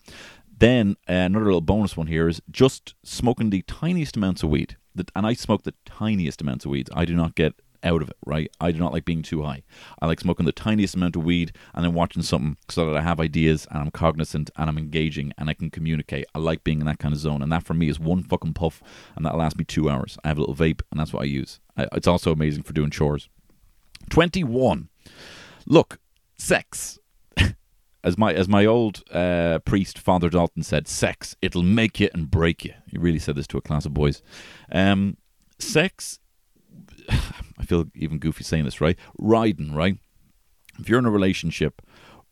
[0.58, 4.76] Then uh, another little bonus one here is just smoking the tiniest amounts of weed.
[5.14, 6.88] And I smoke the tiniest amounts of weed.
[6.92, 8.50] I do not get out of it, right?
[8.60, 9.62] I do not like being too high.
[10.00, 13.02] I like smoking the tiniest amount of weed and then watching something so that I
[13.02, 16.26] have ideas and I'm cognizant and I'm engaging and I can communicate.
[16.34, 17.42] I like being in that kind of zone.
[17.42, 18.82] And that for me is one fucking puff
[19.14, 20.18] and that'll last me two hours.
[20.24, 21.60] I have a little vape and that's what I use.
[21.78, 23.28] It's also amazing for doing chores.
[24.10, 24.88] 21.
[25.66, 25.98] Look,
[26.36, 26.98] sex.
[28.04, 32.30] as my as my old uh, priest Father Dalton said, sex it'll make you and
[32.30, 32.74] break you.
[32.86, 34.22] He really said this to a class of boys.
[34.72, 35.16] Um,
[35.58, 36.18] sex
[37.58, 38.98] I feel even goofy saying this, right?
[39.18, 39.98] Riding, right?
[40.78, 41.82] If you're in a relationship,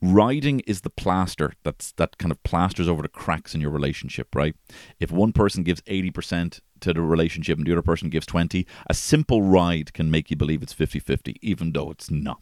[0.00, 4.34] riding is the plaster that's that kind of plasters over the cracks in your relationship,
[4.34, 4.54] right?
[5.00, 8.94] If one person gives 80% to the relationship and the other person gives 20, a
[8.94, 12.40] simple ride can make you believe it's 50-50 even though it's not.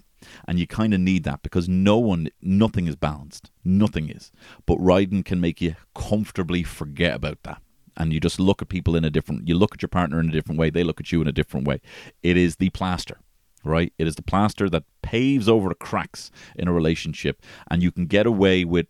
[0.49, 3.51] And you kind of need that because no one, nothing is balanced.
[3.63, 4.33] Nothing is.
[4.65, 7.61] But riding can make you comfortably forget about that
[7.97, 10.29] and you just look at people in a different you look at your partner in
[10.29, 11.81] a different way they look at you in a different way
[12.23, 13.19] it is the plaster
[13.65, 17.91] right it is the plaster that paves over the cracks in a relationship and you
[17.91, 18.87] can get away with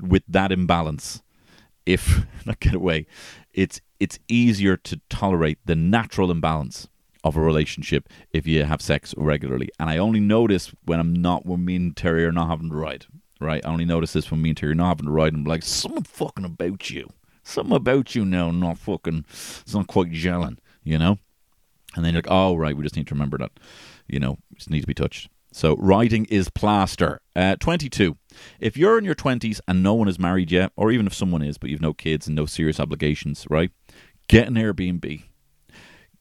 [0.00, 1.22] with that imbalance
[1.86, 3.06] if not get away
[3.52, 6.88] it's it's easier to tolerate the natural imbalance
[7.24, 11.46] of a relationship if you have sex regularly and i only notice when i'm not
[11.46, 13.06] when me and terry are not having to ride
[13.40, 15.46] right i only notice this when me and terry are not having to ride and
[15.46, 17.08] I'm like something fucking about you
[17.42, 21.18] something about you now not fucking, it's not quite gelling, you know?
[21.94, 23.52] And then you're like, oh, right, we just need to remember that,
[24.06, 25.28] you know, just need to be touched.
[25.52, 27.20] So riding is plaster.
[27.36, 28.16] Uh, 22.
[28.58, 31.42] If you're in your 20s and no one is married yet, or even if someone
[31.42, 33.70] is, but you've no kids and no serious obligations, right?
[34.32, 35.24] Get an Airbnb,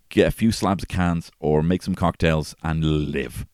[0.09, 3.45] get a few slabs of cans, or make some cocktails and live.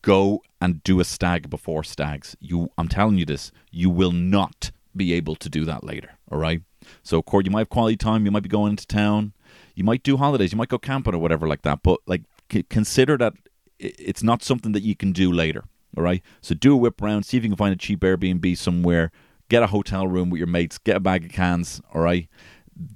[0.00, 2.34] Go and do a stag before stags.
[2.40, 6.12] You, I'm telling you this, you will not be able to do that later.
[6.32, 6.62] All right.
[7.02, 8.24] So, Cord, you might have quality time.
[8.24, 9.34] You might be going into town.
[9.74, 10.50] You might do holidays.
[10.50, 11.82] You might go camping or whatever like that.
[11.82, 13.34] But like, c- consider that
[13.78, 15.64] it's not something that you can do later.
[15.94, 16.22] All right.
[16.40, 17.24] So do a whip around.
[17.24, 19.12] See if you can find a cheap Airbnb somewhere.
[19.50, 20.78] Get a hotel room with your mates.
[20.78, 21.82] Get a bag of cans.
[21.92, 22.28] All right.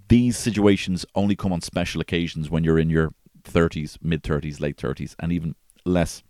[0.08, 3.12] These situations only come on special occasions when you're in your
[3.44, 6.22] 30s, mid 30s, late 30s, and even less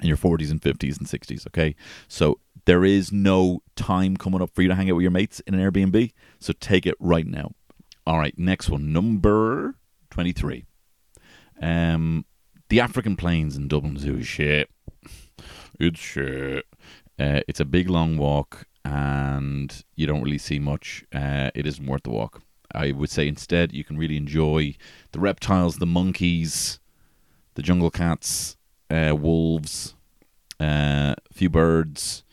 [0.00, 1.46] in your 40s and 50s and 60s.
[1.46, 1.74] Okay.
[2.08, 5.40] So there is no time coming up for you to hang out with your mates
[5.40, 6.12] in an Airbnb.
[6.38, 7.52] So take it right now.
[8.06, 8.36] All right.
[8.38, 8.92] Next one.
[8.92, 9.76] Number
[10.10, 10.64] 23.
[11.62, 12.24] Um,
[12.68, 14.70] the African Plains in Dublin Zoo shit.
[15.78, 16.66] It's shit.
[17.18, 21.04] Uh, it's a big long walk and you don't really see much.
[21.12, 22.42] Uh, it isn't worth the walk.
[22.74, 24.74] I would say instead you can really enjoy
[25.12, 26.78] the reptiles, the monkeys,
[27.54, 28.56] the jungle cats,
[28.90, 29.94] uh, wolves,
[30.60, 32.24] uh, a few birds.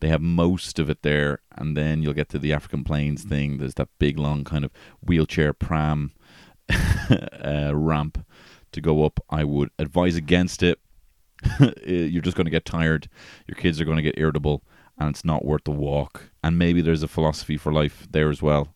[0.00, 3.58] They have most of it there, and then you'll get to the African Plains thing.
[3.58, 4.70] There's that big, long kind of
[5.00, 6.12] wheelchair pram
[6.70, 8.24] uh, ramp
[8.72, 9.18] to go up.
[9.28, 10.78] I would advise against it.
[11.86, 13.08] You're just going to get tired.
[13.46, 14.62] Your kids are going to get irritable,
[14.98, 16.30] and it's not worth the walk.
[16.44, 18.68] And maybe there's a philosophy for life there as well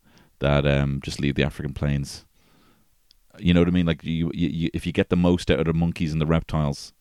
[0.43, 2.27] that um, just leave the African plains.
[3.39, 3.87] You know what I mean?
[3.87, 6.27] Like you, you, you, if you get the most out of the monkeys and the
[6.27, 6.93] reptiles,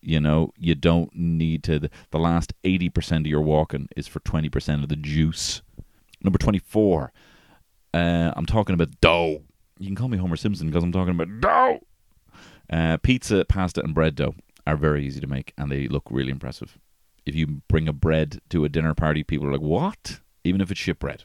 [0.00, 1.78] you know you don't need to.
[1.78, 5.60] The, the last eighty percent of your walking is for twenty percent of the juice.
[6.22, 7.12] Number twenty-four.
[7.92, 9.42] Uh, I'm talking about dough.
[9.78, 11.80] You can call me Homer Simpson because I'm talking about dough.
[12.70, 14.34] Uh, pizza, pasta, and bread dough
[14.66, 16.78] are very easy to make, and they look really impressive.
[17.26, 20.70] If you bring a bread to a dinner party, people are like, "What?" Even if
[20.70, 21.24] it's shit bread,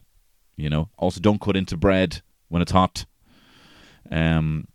[0.60, 0.88] you know.
[0.98, 3.06] Also, don't cut into bread when it's hot.
[4.10, 4.68] Um,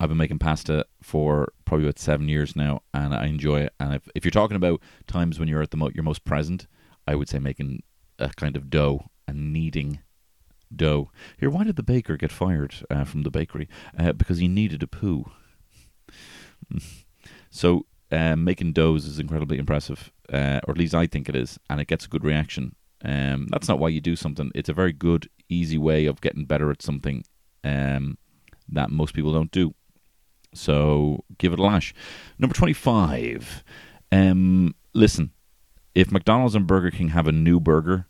[0.00, 3.74] I've been making pasta for probably about seven years now, and I enjoy it.
[3.80, 6.66] And if, if you're talking about times when you're at the mo- your most present,
[7.06, 7.82] I would say making
[8.18, 10.00] a kind of dough and kneading
[10.74, 11.10] dough.
[11.38, 13.68] Here, why did the baker get fired uh, from the bakery?
[13.98, 15.30] Uh, because he needed a poo.
[17.50, 21.58] so um, making doughs is incredibly impressive, uh, or at least I think it is,
[21.68, 22.74] and it gets a good reaction.
[23.04, 24.50] Um, that's not why you do something.
[24.54, 27.24] It's a very good, easy way of getting better at something
[27.64, 28.18] um,
[28.68, 29.74] that most people don't do.
[30.54, 31.94] So give it a lash.
[32.38, 33.62] Number 25.
[34.10, 35.32] Um, listen,
[35.94, 38.06] if McDonald's and Burger King have a new burger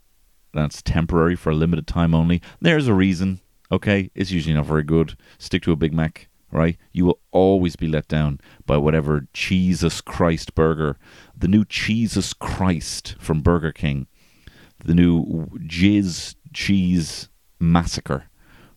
[0.55, 3.41] that's temporary for a limited time only, there's a reason.
[3.71, 5.17] Okay, it's usually not very good.
[5.39, 6.79] Stick to a Big Mac, right?
[6.93, 10.97] You will always be let down by whatever Jesus Christ burger,
[11.37, 14.07] the new Jesus Christ from Burger King,
[14.85, 17.29] the new Jizz Cheese
[17.61, 18.25] Massacre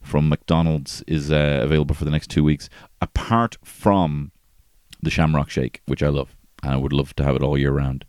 [0.02, 2.70] from McDonald's is uh, available for the next two weeks.
[3.02, 4.32] Apart from
[5.02, 7.72] the Shamrock Shake, which I love, and I would love to have it all year
[7.72, 8.06] round.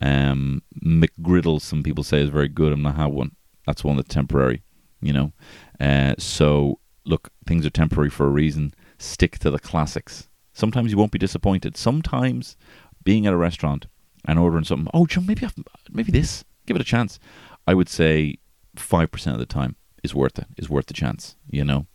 [0.00, 2.72] Um, McGriddle, some people say is very good.
[2.72, 3.32] I'm not have one.
[3.66, 4.62] That's one that's temporary,
[5.00, 5.32] you know.
[5.80, 8.74] Uh, so look, things are temporary for a reason.
[8.98, 10.28] Stick to the classics.
[10.52, 11.76] Sometimes you won't be disappointed.
[11.76, 12.56] Sometimes
[13.02, 13.86] being at a restaurant
[14.24, 15.54] and ordering something, oh, John, maybe I've,
[15.90, 17.18] maybe this, give it a chance.
[17.66, 18.38] I would say
[18.76, 20.46] five percent of the time is worth it.
[20.56, 21.36] Is worth the chance.
[21.50, 21.86] You know,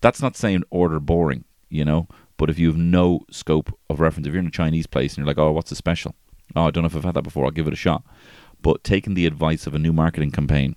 [0.00, 1.44] that's not saying order boring.
[1.68, 2.06] You know,
[2.36, 5.18] but if you have no scope of reference, if you're in a Chinese place and
[5.18, 6.14] you're like, oh, what's the special?
[6.54, 7.44] Oh, I don't know if I've had that before.
[7.44, 8.04] I'll give it a shot.
[8.60, 10.76] But taking the advice of a new marketing campaign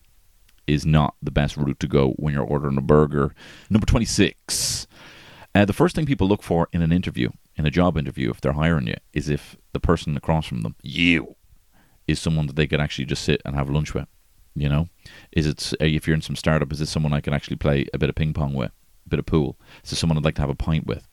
[0.67, 3.35] is not the best route to go when you're ordering a burger.
[3.69, 4.87] Number 26.
[5.53, 8.41] Uh, the first thing people look for in an interview, in a job interview, if
[8.41, 11.35] they're hiring you, is if the person across from them, you,
[12.07, 14.07] is someone that they can actually just sit and have lunch with.
[14.57, 14.87] You know,
[15.33, 17.87] is it uh, if you're in some startup, is it someone I can actually play
[17.93, 18.71] a bit of ping pong with,
[19.05, 19.59] a bit of pool?
[19.83, 21.07] Is it someone I'd like to have a pint with?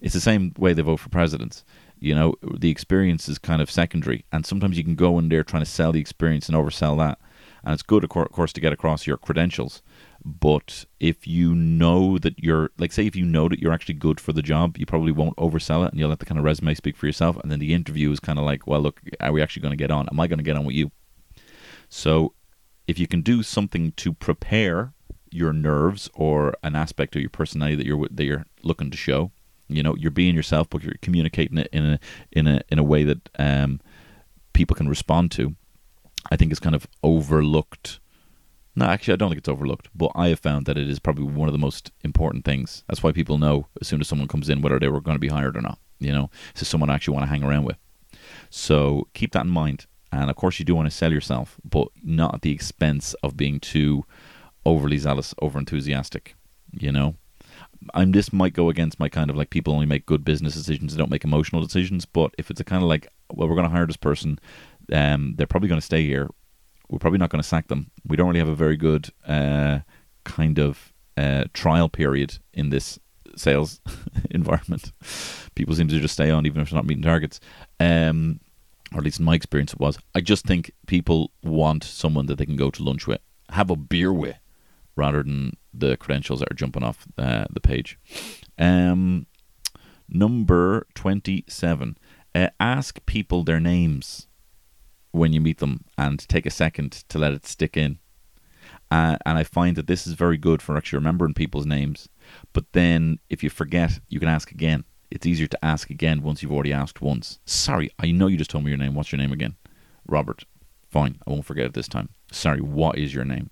[0.00, 1.64] It's the same way they vote for presidents.
[1.98, 5.42] You know, the experience is kind of secondary, and sometimes you can go in there
[5.42, 7.18] trying to sell the experience and oversell that.
[7.64, 9.82] And it's good, of course, to get across your credentials.
[10.28, 14.20] But if you know that you're, like, say, if you know that you're actually good
[14.20, 16.74] for the job, you probably won't oversell it, and you'll let the kind of resume
[16.74, 17.38] speak for yourself.
[17.38, 19.76] And then the interview is kind of like, well, look, are we actually going to
[19.76, 20.06] get on?
[20.10, 20.90] Am I going to get on with you?
[21.88, 22.34] So
[22.86, 24.92] if you can do something to prepare
[25.30, 29.30] your nerves or an aspect of your personality that you're that you're looking to show,
[29.68, 32.00] you know, you're being yourself, but you're communicating it in a
[32.32, 33.80] in a in a way that um,
[34.52, 35.54] people can respond to.
[36.30, 38.00] I think it's kind of overlooked.
[38.78, 41.24] No, actually, I don't think it's overlooked, but I have found that it is probably
[41.24, 42.84] one of the most important things.
[42.86, 45.20] That's why people know as soon as someone comes in whether they were going to
[45.20, 45.80] be hired or not.
[45.98, 47.76] You know, is someone I actually want to hang around with.
[48.50, 49.86] So keep that in mind.
[50.12, 53.36] And of course, you do want to sell yourself, but not at the expense of
[53.36, 54.04] being too
[54.64, 56.36] overly zealous, over enthusiastic.
[56.70, 57.16] You know,
[57.94, 60.94] I'm this might go against my kind of like people only make good business decisions,
[60.94, 62.04] they don't make emotional decisions.
[62.04, 64.38] But if it's a kind of like, well, we're going to hire this person,
[64.92, 66.28] um, they're probably going to stay here.
[66.88, 67.90] We're probably not going to sack them.
[68.06, 69.80] We don't really have a very good uh,
[70.24, 72.98] kind of uh, trial period in this
[73.36, 73.80] sales
[74.30, 74.92] environment.
[75.54, 77.40] People seem to just stay on even if they're not meeting targets.
[77.78, 78.40] Um,
[78.92, 79.98] or at least in my experience it was.
[80.14, 83.20] I just think people want someone that they can go to lunch with,
[83.50, 84.38] have a beer with,
[84.96, 87.98] rather than the credentials that are jumping off uh, the page.
[88.58, 89.26] Um,
[90.08, 91.98] number 27.
[92.34, 94.26] Uh, ask people their names
[95.12, 97.98] when you meet them and take a second to let it stick in.
[98.90, 102.08] Uh, and I find that this is very good for actually remembering people's names.
[102.52, 106.42] But then if you forget, you can ask again it's easier to ask again once
[106.42, 107.38] you've already asked once.
[107.46, 108.94] Sorry, I know you just told me your name.
[108.94, 109.56] What's your name again?
[110.06, 110.44] Robert.
[110.90, 112.08] Fine, I won't forget it this time.
[112.32, 113.50] Sorry, what is your name?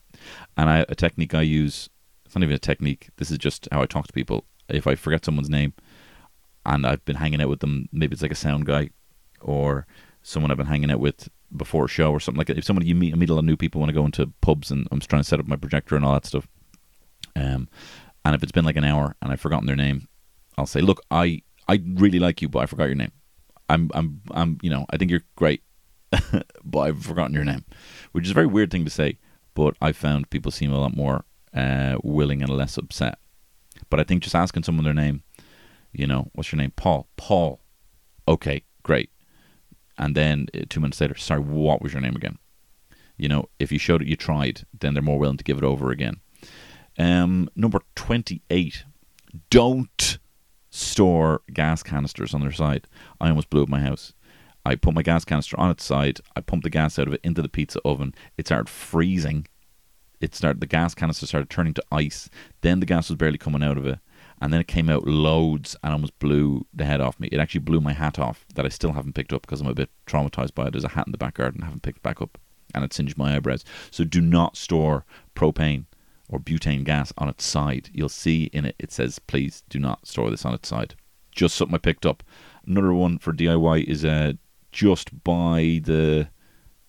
[0.57, 1.91] And I, a technique I use,
[2.25, 4.45] it's not even a technique, this is just how I talk to people.
[4.69, 5.75] If I forget someone's name
[6.65, 8.91] and I've been hanging out with them, maybe it's like a sound guy,
[9.41, 9.87] or
[10.23, 12.59] someone I've been hanging out with before a show or something like that.
[12.59, 14.33] If somebody you meet, I meet a lot of new people when I go into
[14.41, 16.49] pubs and I'm trying to set up my projector and all that stuff.
[17.35, 17.69] Um,
[18.25, 20.09] and if it's been like an hour and I've forgotten their name,
[20.59, 23.13] I'll say, "Look, I I really like you, but I forgot your name.
[23.69, 25.63] I'm I'm I'm you know I think you're great,
[26.65, 27.65] but I've forgotten your name,"
[28.13, 29.19] which is a very weird thing to say.
[29.55, 33.19] But I found people seem a lot more uh, willing and less upset.
[33.91, 35.23] But I think just asking someone their name,
[35.93, 36.73] you know, what's your name?
[36.77, 37.09] Paul.
[37.17, 37.61] Paul.
[38.29, 39.11] Okay, great.
[39.99, 42.39] And then uh, two minutes later, sorry, what was your name again?
[43.17, 45.65] You know, if you showed it you tried, then they're more willing to give it
[45.65, 46.21] over again.
[46.99, 48.85] Um, number 28.
[49.51, 50.19] Don't
[50.71, 52.87] store gas canisters on their side.
[53.21, 54.13] I almost blew up my house.
[54.65, 56.21] I put my gas canister on its side.
[56.35, 58.15] I pumped the gas out of it into the pizza oven.
[58.37, 59.47] It started freezing.
[60.21, 62.29] It started the gas canister started turning to ice.
[62.63, 63.99] Then the gas was barely coming out of it,
[64.41, 67.29] and then it came out loads and almost blew the head off me.
[67.33, 69.75] It actually blew my hat off that I still haven't picked up because I'm a
[69.75, 70.73] bit traumatized by it.
[70.73, 72.39] There's a hat in the back garden I haven't picked back up,
[72.75, 73.65] and it singed my eyebrows.
[73.91, 75.87] So do not store propane
[76.29, 77.91] or butane gas on its side.
[77.93, 80.95] You'll see in it, it says, please do not store this on its side.
[81.31, 82.23] Just something I picked up.
[82.67, 84.33] Another one for DIY is uh,
[84.73, 86.29] just buy the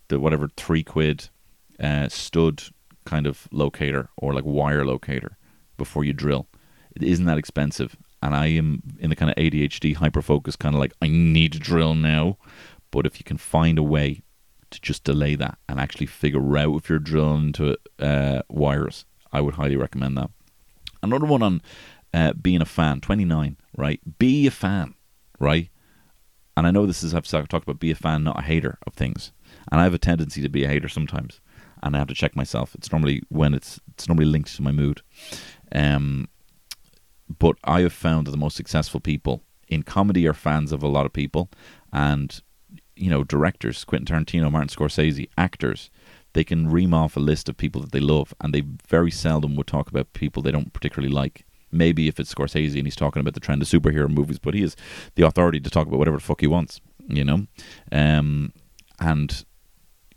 [0.10, 1.30] the whatever three quid
[1.82, 2.64] uh, stud
[3.06, 5.38] kind of locator or like wire locator
[5.78, 6.48] before you drill.
[6.98, 10.74] It isn't that expensive, and I am in the kind of ADHD hyper focus kind
[10.76, 12.38] of like I need to drill now.
[12.90, 14.24] But if you can find a way
[14.72, 19.42] to just delay that and actually figure out if you're drilling into uh, wires I
[19.42, 20.32] would highly recommend that.
[21.04, 21.62] Another one on
[22.14, 24.00] uh, being a fan, 29, right?
[24.18, 24.96] Be a fan,
[25.40, 25.70] right?
[26.56, 28.94] And I know this is, I've talked about be a fan, not a hater of
[28.94, 29.32] things.
[29.72, 31.40] And I have a tendency to be a hater sometimes.
[31.84, 32.74] And I have to check myself.
[32.74, 35.02] It's normally when it's, it's normally linked to my mood.
[35.72, 36.30] Um,
[37.40, 40.88] but I have found that the most successful people in comedy are fans of a
[40.88, 41.50] lot of people.
[41.92, 42.40] And,
[42.96, 45.90] you know, directors, Quentin Tarantino, Martin Scorsese, actors,
[46.34, 49.56] they can ream off a list of people that they love, and they very seldom
[49.56, 51.46] would talk about people they don't particularly like.
[51.72, 54.62] Maybe if it's Scorsese and he's talking about the trend of superhero movies, but he
[54.62, 54.76] is
[55.16, 57.48] the authority to talk about whatever the fuck he wants, you know.
[57.92, 58.54] Um,
[59.00, 59.44] and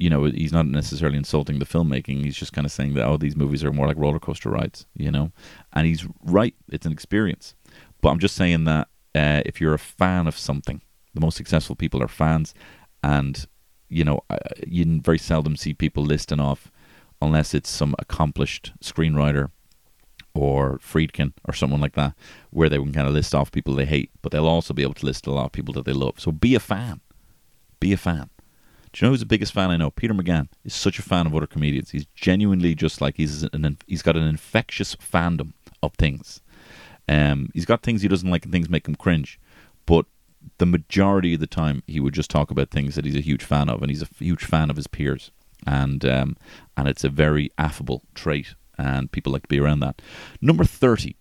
[0.00, 2.24] you know, he's not necessarily insulting the filmmaking.
[2.24, 4.86] He's just kind of saying that oh, these movies are more like roller coaster rides,
[4.96, 5.30] you know.
[5.74, 7.54] And he's right; it's an experience.
[8.00, 10.80] But I'm just saying that uh, if you're a fan of something,
[11.12, 12.54] the most successful people are fans,
[13.04, 13.46] and
[13.90, 14.22] you know,
[14.66, 16.72] you very seldom see people listing off
[17.20, 19.50] unless it's some accomplished screenwriter
[20.32, 22.14] or Friedkin or someone like that,
[22.48, 24.94] where they can kind of list off people they hate, but they'll also be able
[24.94, 26.18] to list a lot of people that they love.
[26.18, 27.02] So be a fan.
[27.80, 28.30] Be a fan.
[28.92, 29.90] Do you know who's the biggest fan I know?
[29.90, 31.90] Peter McGann is such a fan of other comedians.
[31.90, 36.40] He's genuinely just like he's an he's got an infectious fandom of things.
[37.08, 39.38] Um, he's got things he doesn't like and things make him cringe,
[39.86, 40.06] but
[40.58, 43.44] the majority of the time he would just talk about things that he's a huge
[43.44, 45.30] fan of, and he's a huge fan of his peers,
[45.66, 46.36] and um,
[46.76, 50.02] and it's a very affable trait, and people like to be around that.
[50.40, 51.16] Number thirty,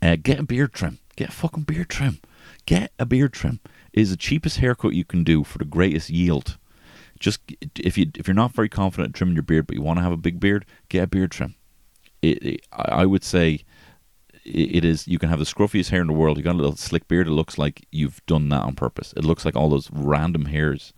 [0.00, 0.98] uh, get a beard trim.
[1.14, 2.20] Get a fucking beard trim.
[2.66, 3.60] Get a beard trim.
[3.92, 6.58] It is the cheapest haircut you can do for the greatest yield.
[7.22, 7.40] Just
[7.78, 10.02] if you if you're not very confident in trimming your beard, but you want to
[10.02, 11.54] have a big beard, get a beard trim.
[12.20, 13.64] It, it, I would say
[14.44, 16.36] it is you can have the scruffiest hair in the world.
[16.36, 17.28] You got a little slick beard.
[17.28, 19.14] It looks like you've done that on purpose.
[19.16, 20.92] It looks like all those random hairs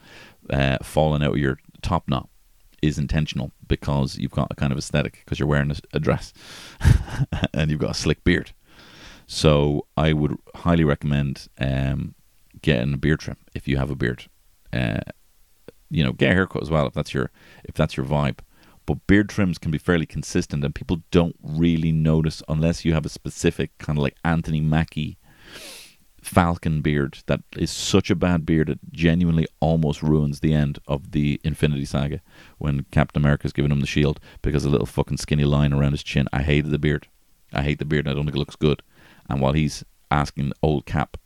[0.51, 2.29] uh, falling out of your top knot
[2.81, 6.33] is intentional because you've got a kind of aesthetic because you're wearing a, a dress
[7.55, 8.53] and you've got a slick beard.
[9.27, 12.15] So I would highly recommend um,
[12.63, 14.27] getting a beard trim if you have a beard.
[14.73, 15.01] Uh,
[15.94, 17.30] you know, get a haircut as well if that's your
[17.64, 18.38] if that's your vibe
[18.87, 23.07] but beard trims can be fairly consistent and people don't really notice unless you have
[23.07, 25.18] a specific kind of like Anthony Mackie
[26.20, 31.12] falcon beard that is such a bad beard it genuinely almost ruins the end of
[31.12, 32.20] the Infinity Saga
[32.59, 36.02] when Captain America's giving him the shield because a little fucking skinny line around his
[36.02, 36.26] chin.
[36.33, 37.09] I hated the beard.
[37.52, 38.09] I hate the beard.
[38.09, 38.83] I don't think it looks good.
[39.28, 41.16] And while he's asking old Cap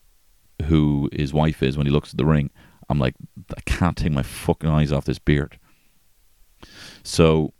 [0.64, 2.50] who his wife is when he looks at the ring,
[2.88, 3.14] I'm like,
[3.56, 5.58] I can't take my fucking eyes off this beard.
[7.02, 7.52] So,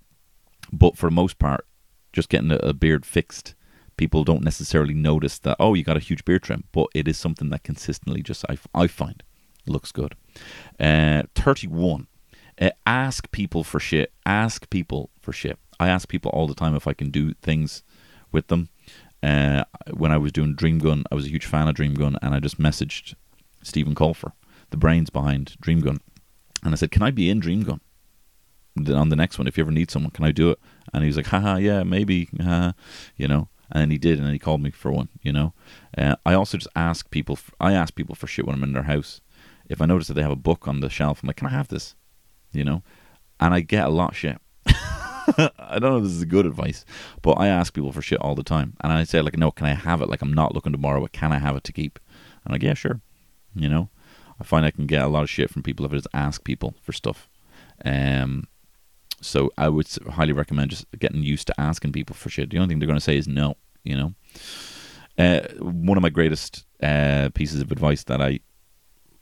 [0.73, 1.67] but for the most part,
[2.13, 3.55] just getting a, beard fixed,
[3.97, 7.19] people don't necessarily notice that, oh, you got a huge beard trim, but it is
[7.19, 9.23] something that consistently just, I, I find,
[9.67, 10.15] looks good.
[10.81, 12.07] Uh, 31.
[12.61, 14.13] Uh, ask people for shit.
[14.27, 15.59] Ask people for shit.
[15.79, 17.83] I ask people all the time if I can do things
[18.33, 18.69] with them.
[19.23, 22.17] Uh, when I was doing Dream Gun, I was a huge fan of Dream Gun,
[22.23, 23.15] and I just messaged
[23.63, 24.33] Stephen Colfer,
[24.71, 26.01] the brains behind Dream Gun,
[26.63, 27.81] and I said, "Can I be in Dream Gun?"
[28.87, 30.59] on the next one, if you ever need someone, can I do it?
[30.93, 32.73] And he was like, haha, yeah, maybe, haha,
[33.17, 33.49] you know.
[33.71, 35.53] And he did, and he called me for one, you know.
[35.97, 38.85] Uh, I also just ask people, I ask people for shit when I'm in their
[38.85, 39.21] house.
[39.69, 41.51] If I notice that they have a book on the shelf, I'm like, can I
[41.51, 41.95] have this?
[42.53, 42.83] You know,
[43.39, 44.39] and I get a lot of shit.
[44.67, 46.87] I don't know if this is good advice,
[47.21, 49.67] but I ask people for shit all the time, and I say like, no, can
[49.67, 50.09] I have it?
[50.09, 51.13] Like I'm not looking to borrow it.
[51.13, 51.99] Can I have it to keep?
[52.47, 53.03] I'm like, yeah, sure.
[53.55, 53.91] You know,
[54.41, 56.45] I find I can get a lot of shit from people if I just ask
[56.45, 57.29] people for stuff.
[57.85, 58.47] Um,
[59.21, 62.51] so I would highly recommend just getting used to asking people for shit.
[62.51, 63.57] The only thing they're going to say is no.
[63.85, 64.15] You know,
[65.19, 68.41] uh, one of my greatest uh, pieces of advice that I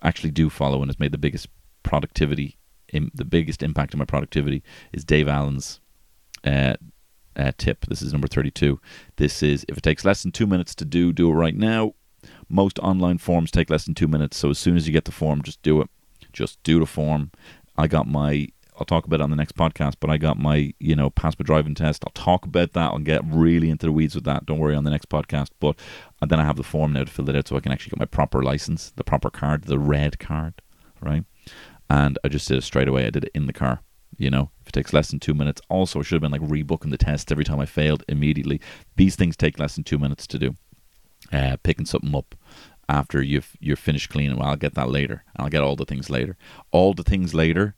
[0.03, 1.49] actually do follow and has made the biggest
[1.83, 2.59] productivity,
[2.89, 4.62] in, the biggest impact on my productivity
[4.93, 5.81] is Dave Allen's
[6.45, 6.75] uh,
[7.37, 7.87] uh, tip.
[7.87, 8.81] This is number 32.
[9.17, 11.95] This is if it takes less than two minutes to do, do it right now.
[12.49, 15.12] Most online forms take less than two minutes, so as soon as you get the
[15.12, 15.90] form, just do it.
[16.32, 17.30] Just do the form.
[17.76, 20.74] I got my I'll talk about it on the next podcast, but I got my,
[20.78, 22.05] you know, pass my driving test.
[22.07, 22.92] I'll talk about that.
[22.92, 24.44] I'll get really into the weeds with that.
[24.44, 25.49] Don't worry on the next podcast.
[25.61, 25.78] But
[26.20, 27.90] and then I have the form now to fill it out so I can actually
[27.90, 30.61] get my proper license, the proper card, the red card,
[31.01, 31.24] right?
[31.88, 33.07] And I just did it straight away.
[33.07, 33.80] I did it in the car.
[34.18, 35.61] You know, if it takes less than two minutes.
[35.68, 38.61] Also, I should have been like rebooking the test every time I failed immediately.
[38.97, 40.55] These things take less than two minutes to do.
[41.33, 42.37] Uh, picking something up
[42.89, 44.37] after you've you're finished cleaning.
[44.39, 45.25] Well, I'll get that later.
[45.37, 46.37] I'll get all the things later.
[46.71, 47.75] All the things later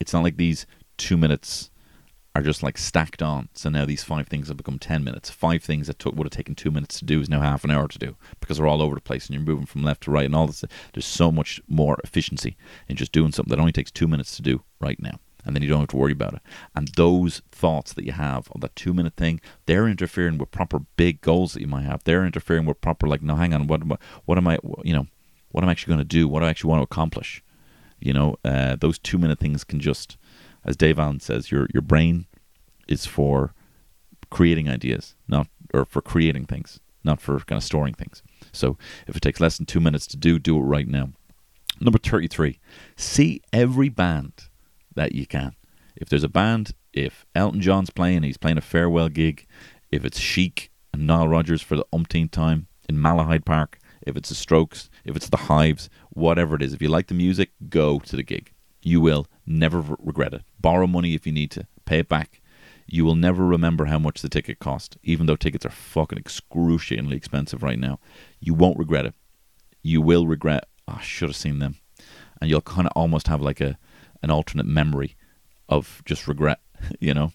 [0.00, 1.70] it's not like these two minutes
[2.34, 3.48] are just like stacked on.
[3.54, 5.30] So now these five things have become 10 minutes.
[5.30, 7.70] Five things that took, would have taken two minutes to do is now half an
[7.70, 10.10] hour to do because they're all over the place and you're moving from left to
[10.10, 10.64] right and all this.
[10.94, 12.56] There's so much more efficiency
[12.88, 15.18] in just doing something that only takes two minutes to do right now.
[15.44, 16.42] And then you don't have to worry about it.
[16.74, 20.80] And those thoughts that you have on that two minute thing, they're interfering with proper
[20.96, 22.04] big goals that you might have.
[22.04, 25.06] They're interfering with proper, like, no, hang on, what, what, what am I, you know,
[25.50, 26.28] what am I actually going to do?
[26.28, 27.42] What do I actually want to accomplish?
[27.98, 30.16] You know, uh, those two minute things can just,
[30.64, 32.26] as Dave Allen says, your your brain
[32.86, 33.52] is for
[34.30, 38.22] creating ideas, not or for creating things, not for kind of storing things.
[38.52, 41.10] So if it takes less than two minutes to do, do it right now.
[41.80, 42.58] Number thirty-three,
[42.96, 44.48] see every band
[44.94, 45.54] that you can.
[45.96, 49.46] If there's a band, if Elton John's playing, he's playing a farewell gig.
[49.90, 54.28] If it's Chic and Nile Rodgers for the umpteenth time in Malahide Park, if it's
[54.30, 56.72] the Strokes, if it's the Hives, whatever it is.
[56.72, 58.52] If you like the music, go to the gig.
[58.82, 60.42] You will never regret it.
[60.58, 62.40] Borrow money if you need to, pay it back.
[62.86, 67.16] You will never remember how much the ticket cost, even though tickets are fucking excruciatingly
[67.16, 68.00] expensive right now.
[68.40, 69.14] You won't regret it.
[69.82, 71.76] You will regret, oh, I should have seen them.
[72.40, 73.78] And you'll kind of almost have like a
[74.22, 75.16] an alternate memory
[75.68, 76.60] of just regret,
[77.00, 77.32] you know.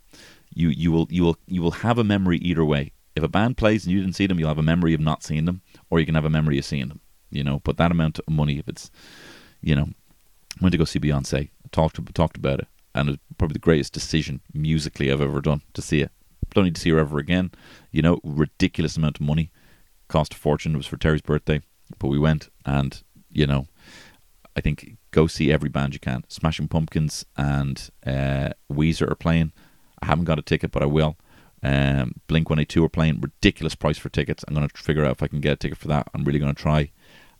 [0.53, 2.93] You you will you will you will have a memory either way.
[3.15, 5.23] If a band plays and you didn't see them, you'll have a memory of not
[5.23, 7.01] seeing them, or you can have a memory of seeing them
[7.35, 7.61] you know.
[7.63, 8.89] But that amount of money, if it's,
[9.61, 9.89] you know,
[10.61, 15.11] went to go see Beyonce, talked talked about it, and probably the greatest decision musically
[15.11, 16.11] I've ever done to see it.
[16.53, 17.51] Don't need to see her ever again.
[17.91, 19.51] You know, ridiculous amount of money,
[20.07, 20.73] cost a fortune.
[20.73, 21.61] It was for Terry's birthday,
[21.99, 23.67] but we went, and you know,
[24.55, 26.25] I think go see every band you can.
[26.27, 29.53] Smashing Pumpkins and uh, Weezer are playing.
[30.01, 31.15] I haven't got a ticket, but I will.
[31.63, 33.21] Um, Blink 182 are playing.
[33.21, 34.43] Ridiculous price for tickets.
[34.45, 36.09] I'm going to figure out if I can get a ticket for that.
[36.13, 36.91] I'm really going to try.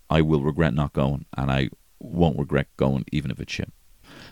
[0.10, 1.70] I will regret not going, and I
[2.00, 3.72] won't regret going even if it's shit.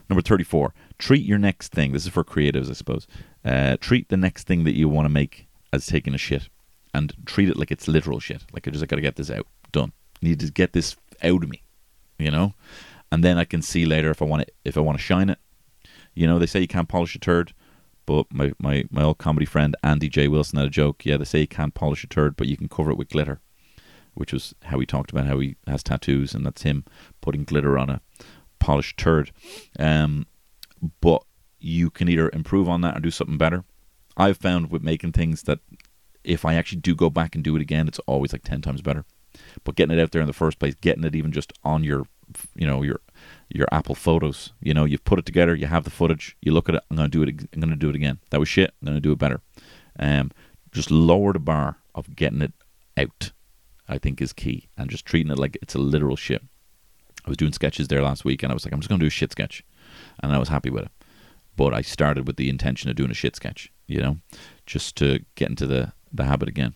[0.10, 1.91] Number 34, treat your next thing.
[1.91, 3.08] This is for creatives, I suppose.
[3.44, 6.48] Uh, treat the next thing that you want to make as taking a shit
[6.94, 8.44] and treat it like it's literal shit.
[8.54, 9.91] Like I just got to get this out, done.
[10.22, 11.64] Need to get this out of me,
[12.18, 12.54] you know,
[13.14, 14.55] and then I can see later if I want it.
[14.66, 15.39] If I want to shine it,
[16.14, 17.53] you know, they say you can't polish a turd,
[18.05, 21.05] but my my my old comedy friend Andy J Wilson had a joke.
[21.05, 23.39] Yeah, they say you can't polish a turd, but you can cover it with glitter
[24.14, 26.84] which was how he talked about how he has tattoos, and that's him
[27.22, 28.01] putting glitter on a
[28.59, 29.32] polished turd.
[29.80, 30.28] Um,
[31.01, 31.24] but
[31.59, 33.64] you can either improve on that or do something better.
[34.16, 35.59] I've found with making things that
[36.24, 38.82] if I actually do go back and do it again, it's always like ten times
[38.82, 39.05] better.
[39.64, 42.05] But getting it out there in the first place, getting it even just on your,
[42.55, 42.99] you know, your
[43.54, 46.70] your Apple Photos, you know, you've put it together, you have the footage, you look
[46.70, 46.84] at it.
[46.89, 47.30] I'm gonna do it.
[47.54, 48.20] I'm gonna do it again.
[48.32, 48.74] That was shit.
[48.82, 49.41] I'm gonna do it better.
[49.99, 50.32] Um,
[50.72, 52.54] just lower the bar of getting it
[52.97, 53.32] out
[53.88, 56.41] I think is key, and just treating it like it's a literal shit.
[57.26, 59.06] I was doing sketches there last week, and I was like, I'm just to do
[59.06, 59.64] a shit sketch,
[60.22, 60.91] and I was happy with it.
[61.56, 64.18] But I started with the intention of doing a shit sketch, you know,
[64.66, 66.76] just to get into the the habit again.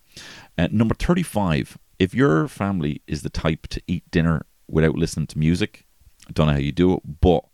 [0.57, 1.77] Uh, number thirty-five.
[1.99, 5.86] If your family is the type to eat dinner without listening to music,
[6.33, 7.45] Don't know how you do it, but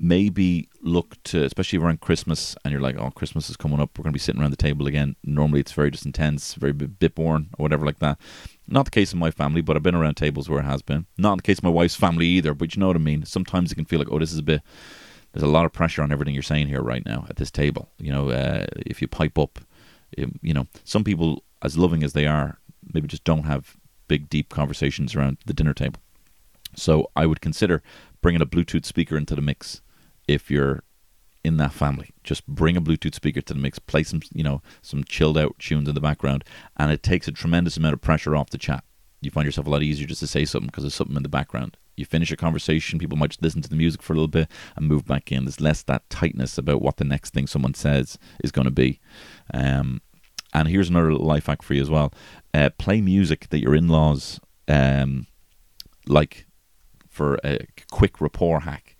[0.00, 3.98] maybe look to, especially around Christmas, and you're like, oh, Christmas is coming up.
[3.98, 5.16] We're going to be sitting around the table again.
[5.22, 8.18] Normally, it's very just intense, very bit boring, or whatever like that.
[8.66, 11.06] Not the case in my family, but I've been around tables where it has been.
[11.18, 13.24] Not the case of my wife's family either, but you know what I mean.
[13.26, 14.62] Sometimes it can feel like, oh, this is a bit.
[15.32, 17.90] There's a lot of pressure on everything you're saying here right now at this table.
[17.98, 19.60] You know, uh, if you pipe up,
[20.16, 22.58] you know, some people, as loving as they are,
[22.92, 23.76] maybe just don't have
[24.08, 26.00] big, deep conversations around the dinner table.
[26.74, 27.82] So I would consider
[28.20, 29.82] bringing a Bluetooth speaker into the mix
[30.28, 30.82] if you're
[31.42, 32.10] in that family.
[32.22, 35.58] Just bring a Bluetooth speaker to the mix, play some, you know, some chilled out
[35.58, 36.44] tunes in the background,
[36.76, 38.84] and it takes a tremendous amount of pressure off the chat.
[39.20, 41.28] You find yourself a lot easier just to say something because there's something in the
[41.28, 41.76] background.
[41.96, 44.48] You finish a conversation, people might just listen to the music for a little bit
[44.76, 45.44] and move back in.
[45.44, 49.00] There's less that tightness about what the next thing someone says is going to be.
[49.52, 50.00] Um,
[50.54, 52.12] and here's another life hack for you as well:
[52.54, 55.26] uh, play music that your in-laws um,
[56.06, 56.46] like
[57.10, 58.96] for a quick rapport hack.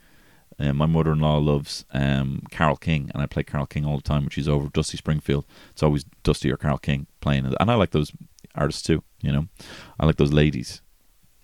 [0.59, 4.23] Uh, my mother-in-law loves um, Carole King, and I play Carole King all the time
[4.23, 4.69] when she's over.
[4.69, 8.13] Dusty Springfield, it's always Dusty or Carole King playing, and I like those
[8.55, 9.03] artists too.
[9.23, 9.49] You know,
[9.99, 10.83] I like those ladies.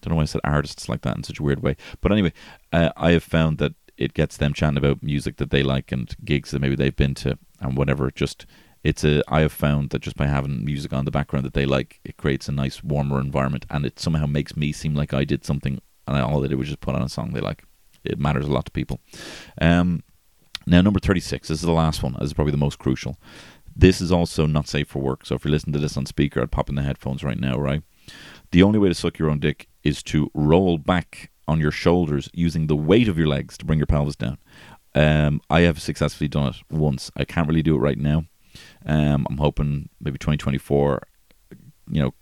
[0.02, 2.34] Don't know why I said artists like that in such a weird way, but anyway,
[2.72, 6.14] uh, I have found that it gets them chatting about music that they like and
[6.22, 8.10] gigs that maybe they've been to and whatever.
[8.10, 8.44] Just
[8.84, 11.64] it's a I have found that just by having music on the background that they
[11.64, 15.24] like, it creates a nice warmer environment, and it somehow makes me seem like I
[15.24, 17.64] did something, and all they did was just put on a song they like
[18.06, 19.00] it matters a lot to people.
[19.60, 20.02] Um,
[20.66, 22.14] now, number 36, this is the last one.
[22.14, 23.18] This is probably the most crucial.
[23.74, 25.26] This is also not safe for work.
[25.26, 27.56] So if you're listening to this on speaker, I'd pop in the headphones right now,
[27.56, 27.82] right?
[28.50, 32.28] The only way to suck your own dick is to roll back on your shoulders
[32.32, 34.38] using the weight of your legs to bring your pelvis down.
[34.94, 37.10] Um, I have successfully done it once.
[37.16, 38.24] I can't really do it right now.
[38.86, 41.02] Um, I'm hoping maybe 2024,
[41.90, 42.14] you know,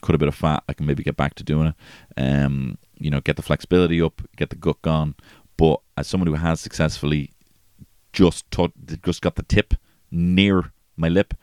[0.00, 0.64] cut a bit of fat.
[0.68, 1.74] I can maybe get back to doing it.
[2.16, 5.14] Um, you know, get the flexibility up, get the gut gone.
[5.56, 7.32] But as someone who has successfully
[8.12, 8.72] just taught,
[9.02, 9.74] just got the tip
[10.10, 11.34] near my lip,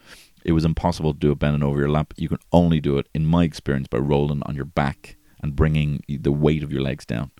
[0.44, 2.14] it was impossible to do a bending over your lap.
[2.18, 6.04] You can only do it, in my experience, by rolling on your back and bringing
[6.08, 7.32] the weight of your legs down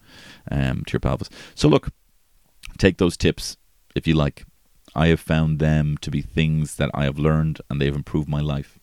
[0.52, 1.30] um, to your pelvis.
[1.56, 1.90] So look,
[2.78, 3.58] take those tips
[3.96, 4.46] if you like.
[4.94, 8.42] I have found them to be things that I have learned and they've improved my
[8.42, 8.80] life.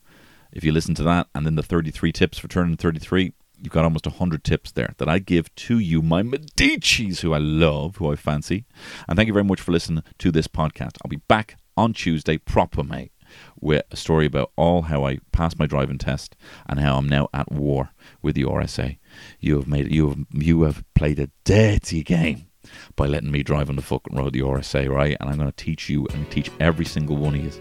[0.51, 3.83] If you listen to that and then the 33 tips for turning 33, You've got
[3.83, 8.11] almost 100 tips there that I give to you, my Medicis, who I love, who
[8.11, 8.65] I fancy.
[9.07, 10.97] And thank you very much for listening to this podcast.
[11.03, 13.11] I'll be back on Tuesday, proper, mate,
[13.59, 16.35] with a story about all how I passed my driving test
[16.67, 17.91] and how I'm now at war
[18.21, 18.97] with the RSA.
[19.39, 22.47] You have made you have you have played a dirty game
[22.95, 25.17] by letting me drive on the fucking road, the RSA, right?
[25.19, 27.51] And I'm going to teach you and teach every single one of you.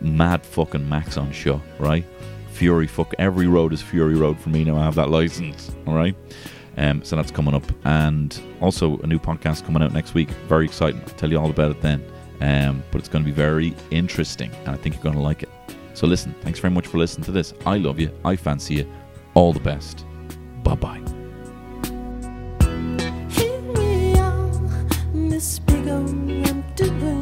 [0.00, 2.04] Mad fucking Max on show, right?
[2.60, 2.86] Fury.
[2.86, 4.76] Fuck, every road is Fury Road for me now.
[4.76, 5.74] I have that license.
[5.86, 6.14] All right.
[6.76, 7.62] Um, so that's coming up.
[7.86, 10.28] And also a new podcast coming out next week.
[10.46, 11.00] Very exciting.
[11.00, 12.04] I'll tell you all about it then.
[12.42, 14.50] Um, but it's going to be very interesting.
[14.66, 15.48] And I think you're going to like it.
[15.94, 17.54] So listen, thanks very much for listening to this.
[17.64, 18.10] I love you.
[18.26, 18.92] I fancy you.
[19.32, 20.04] All the best.
[20.62, 21.02] Bye bye.
[23.30, 24.50] Here we are,
[25.64, 27.19] big empty.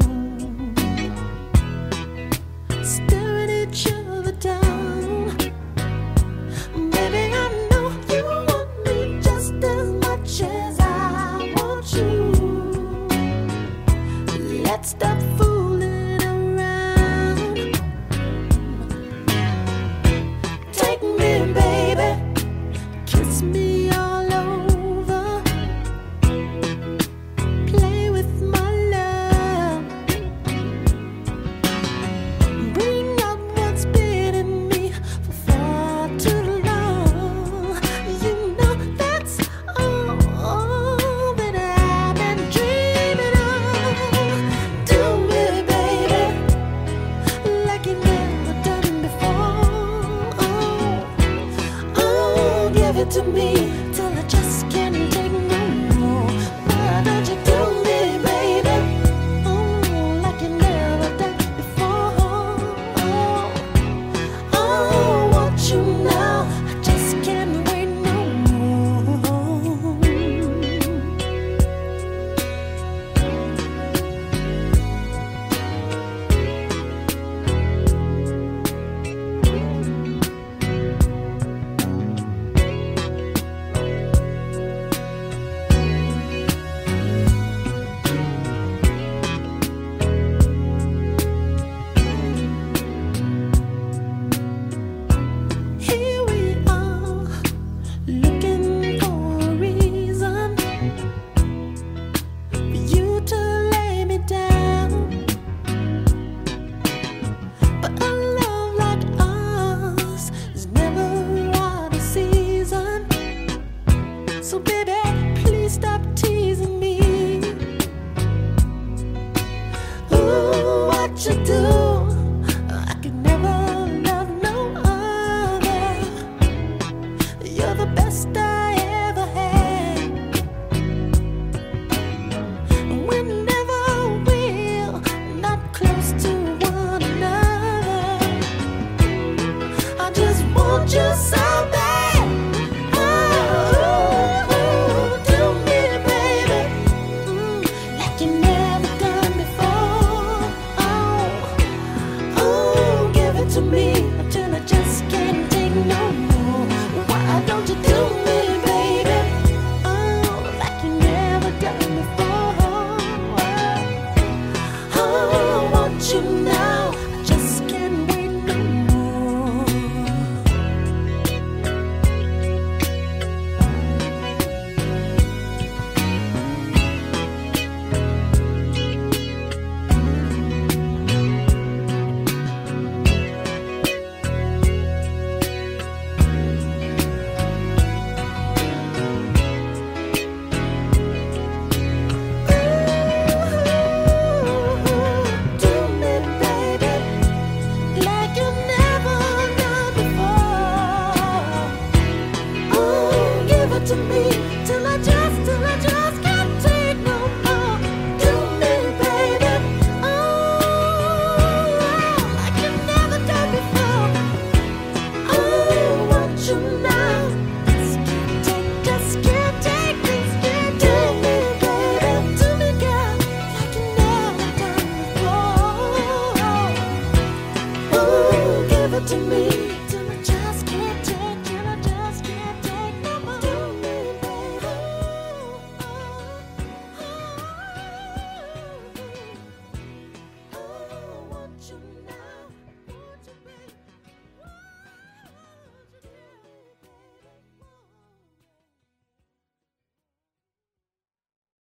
[166.08, 166.57] 就能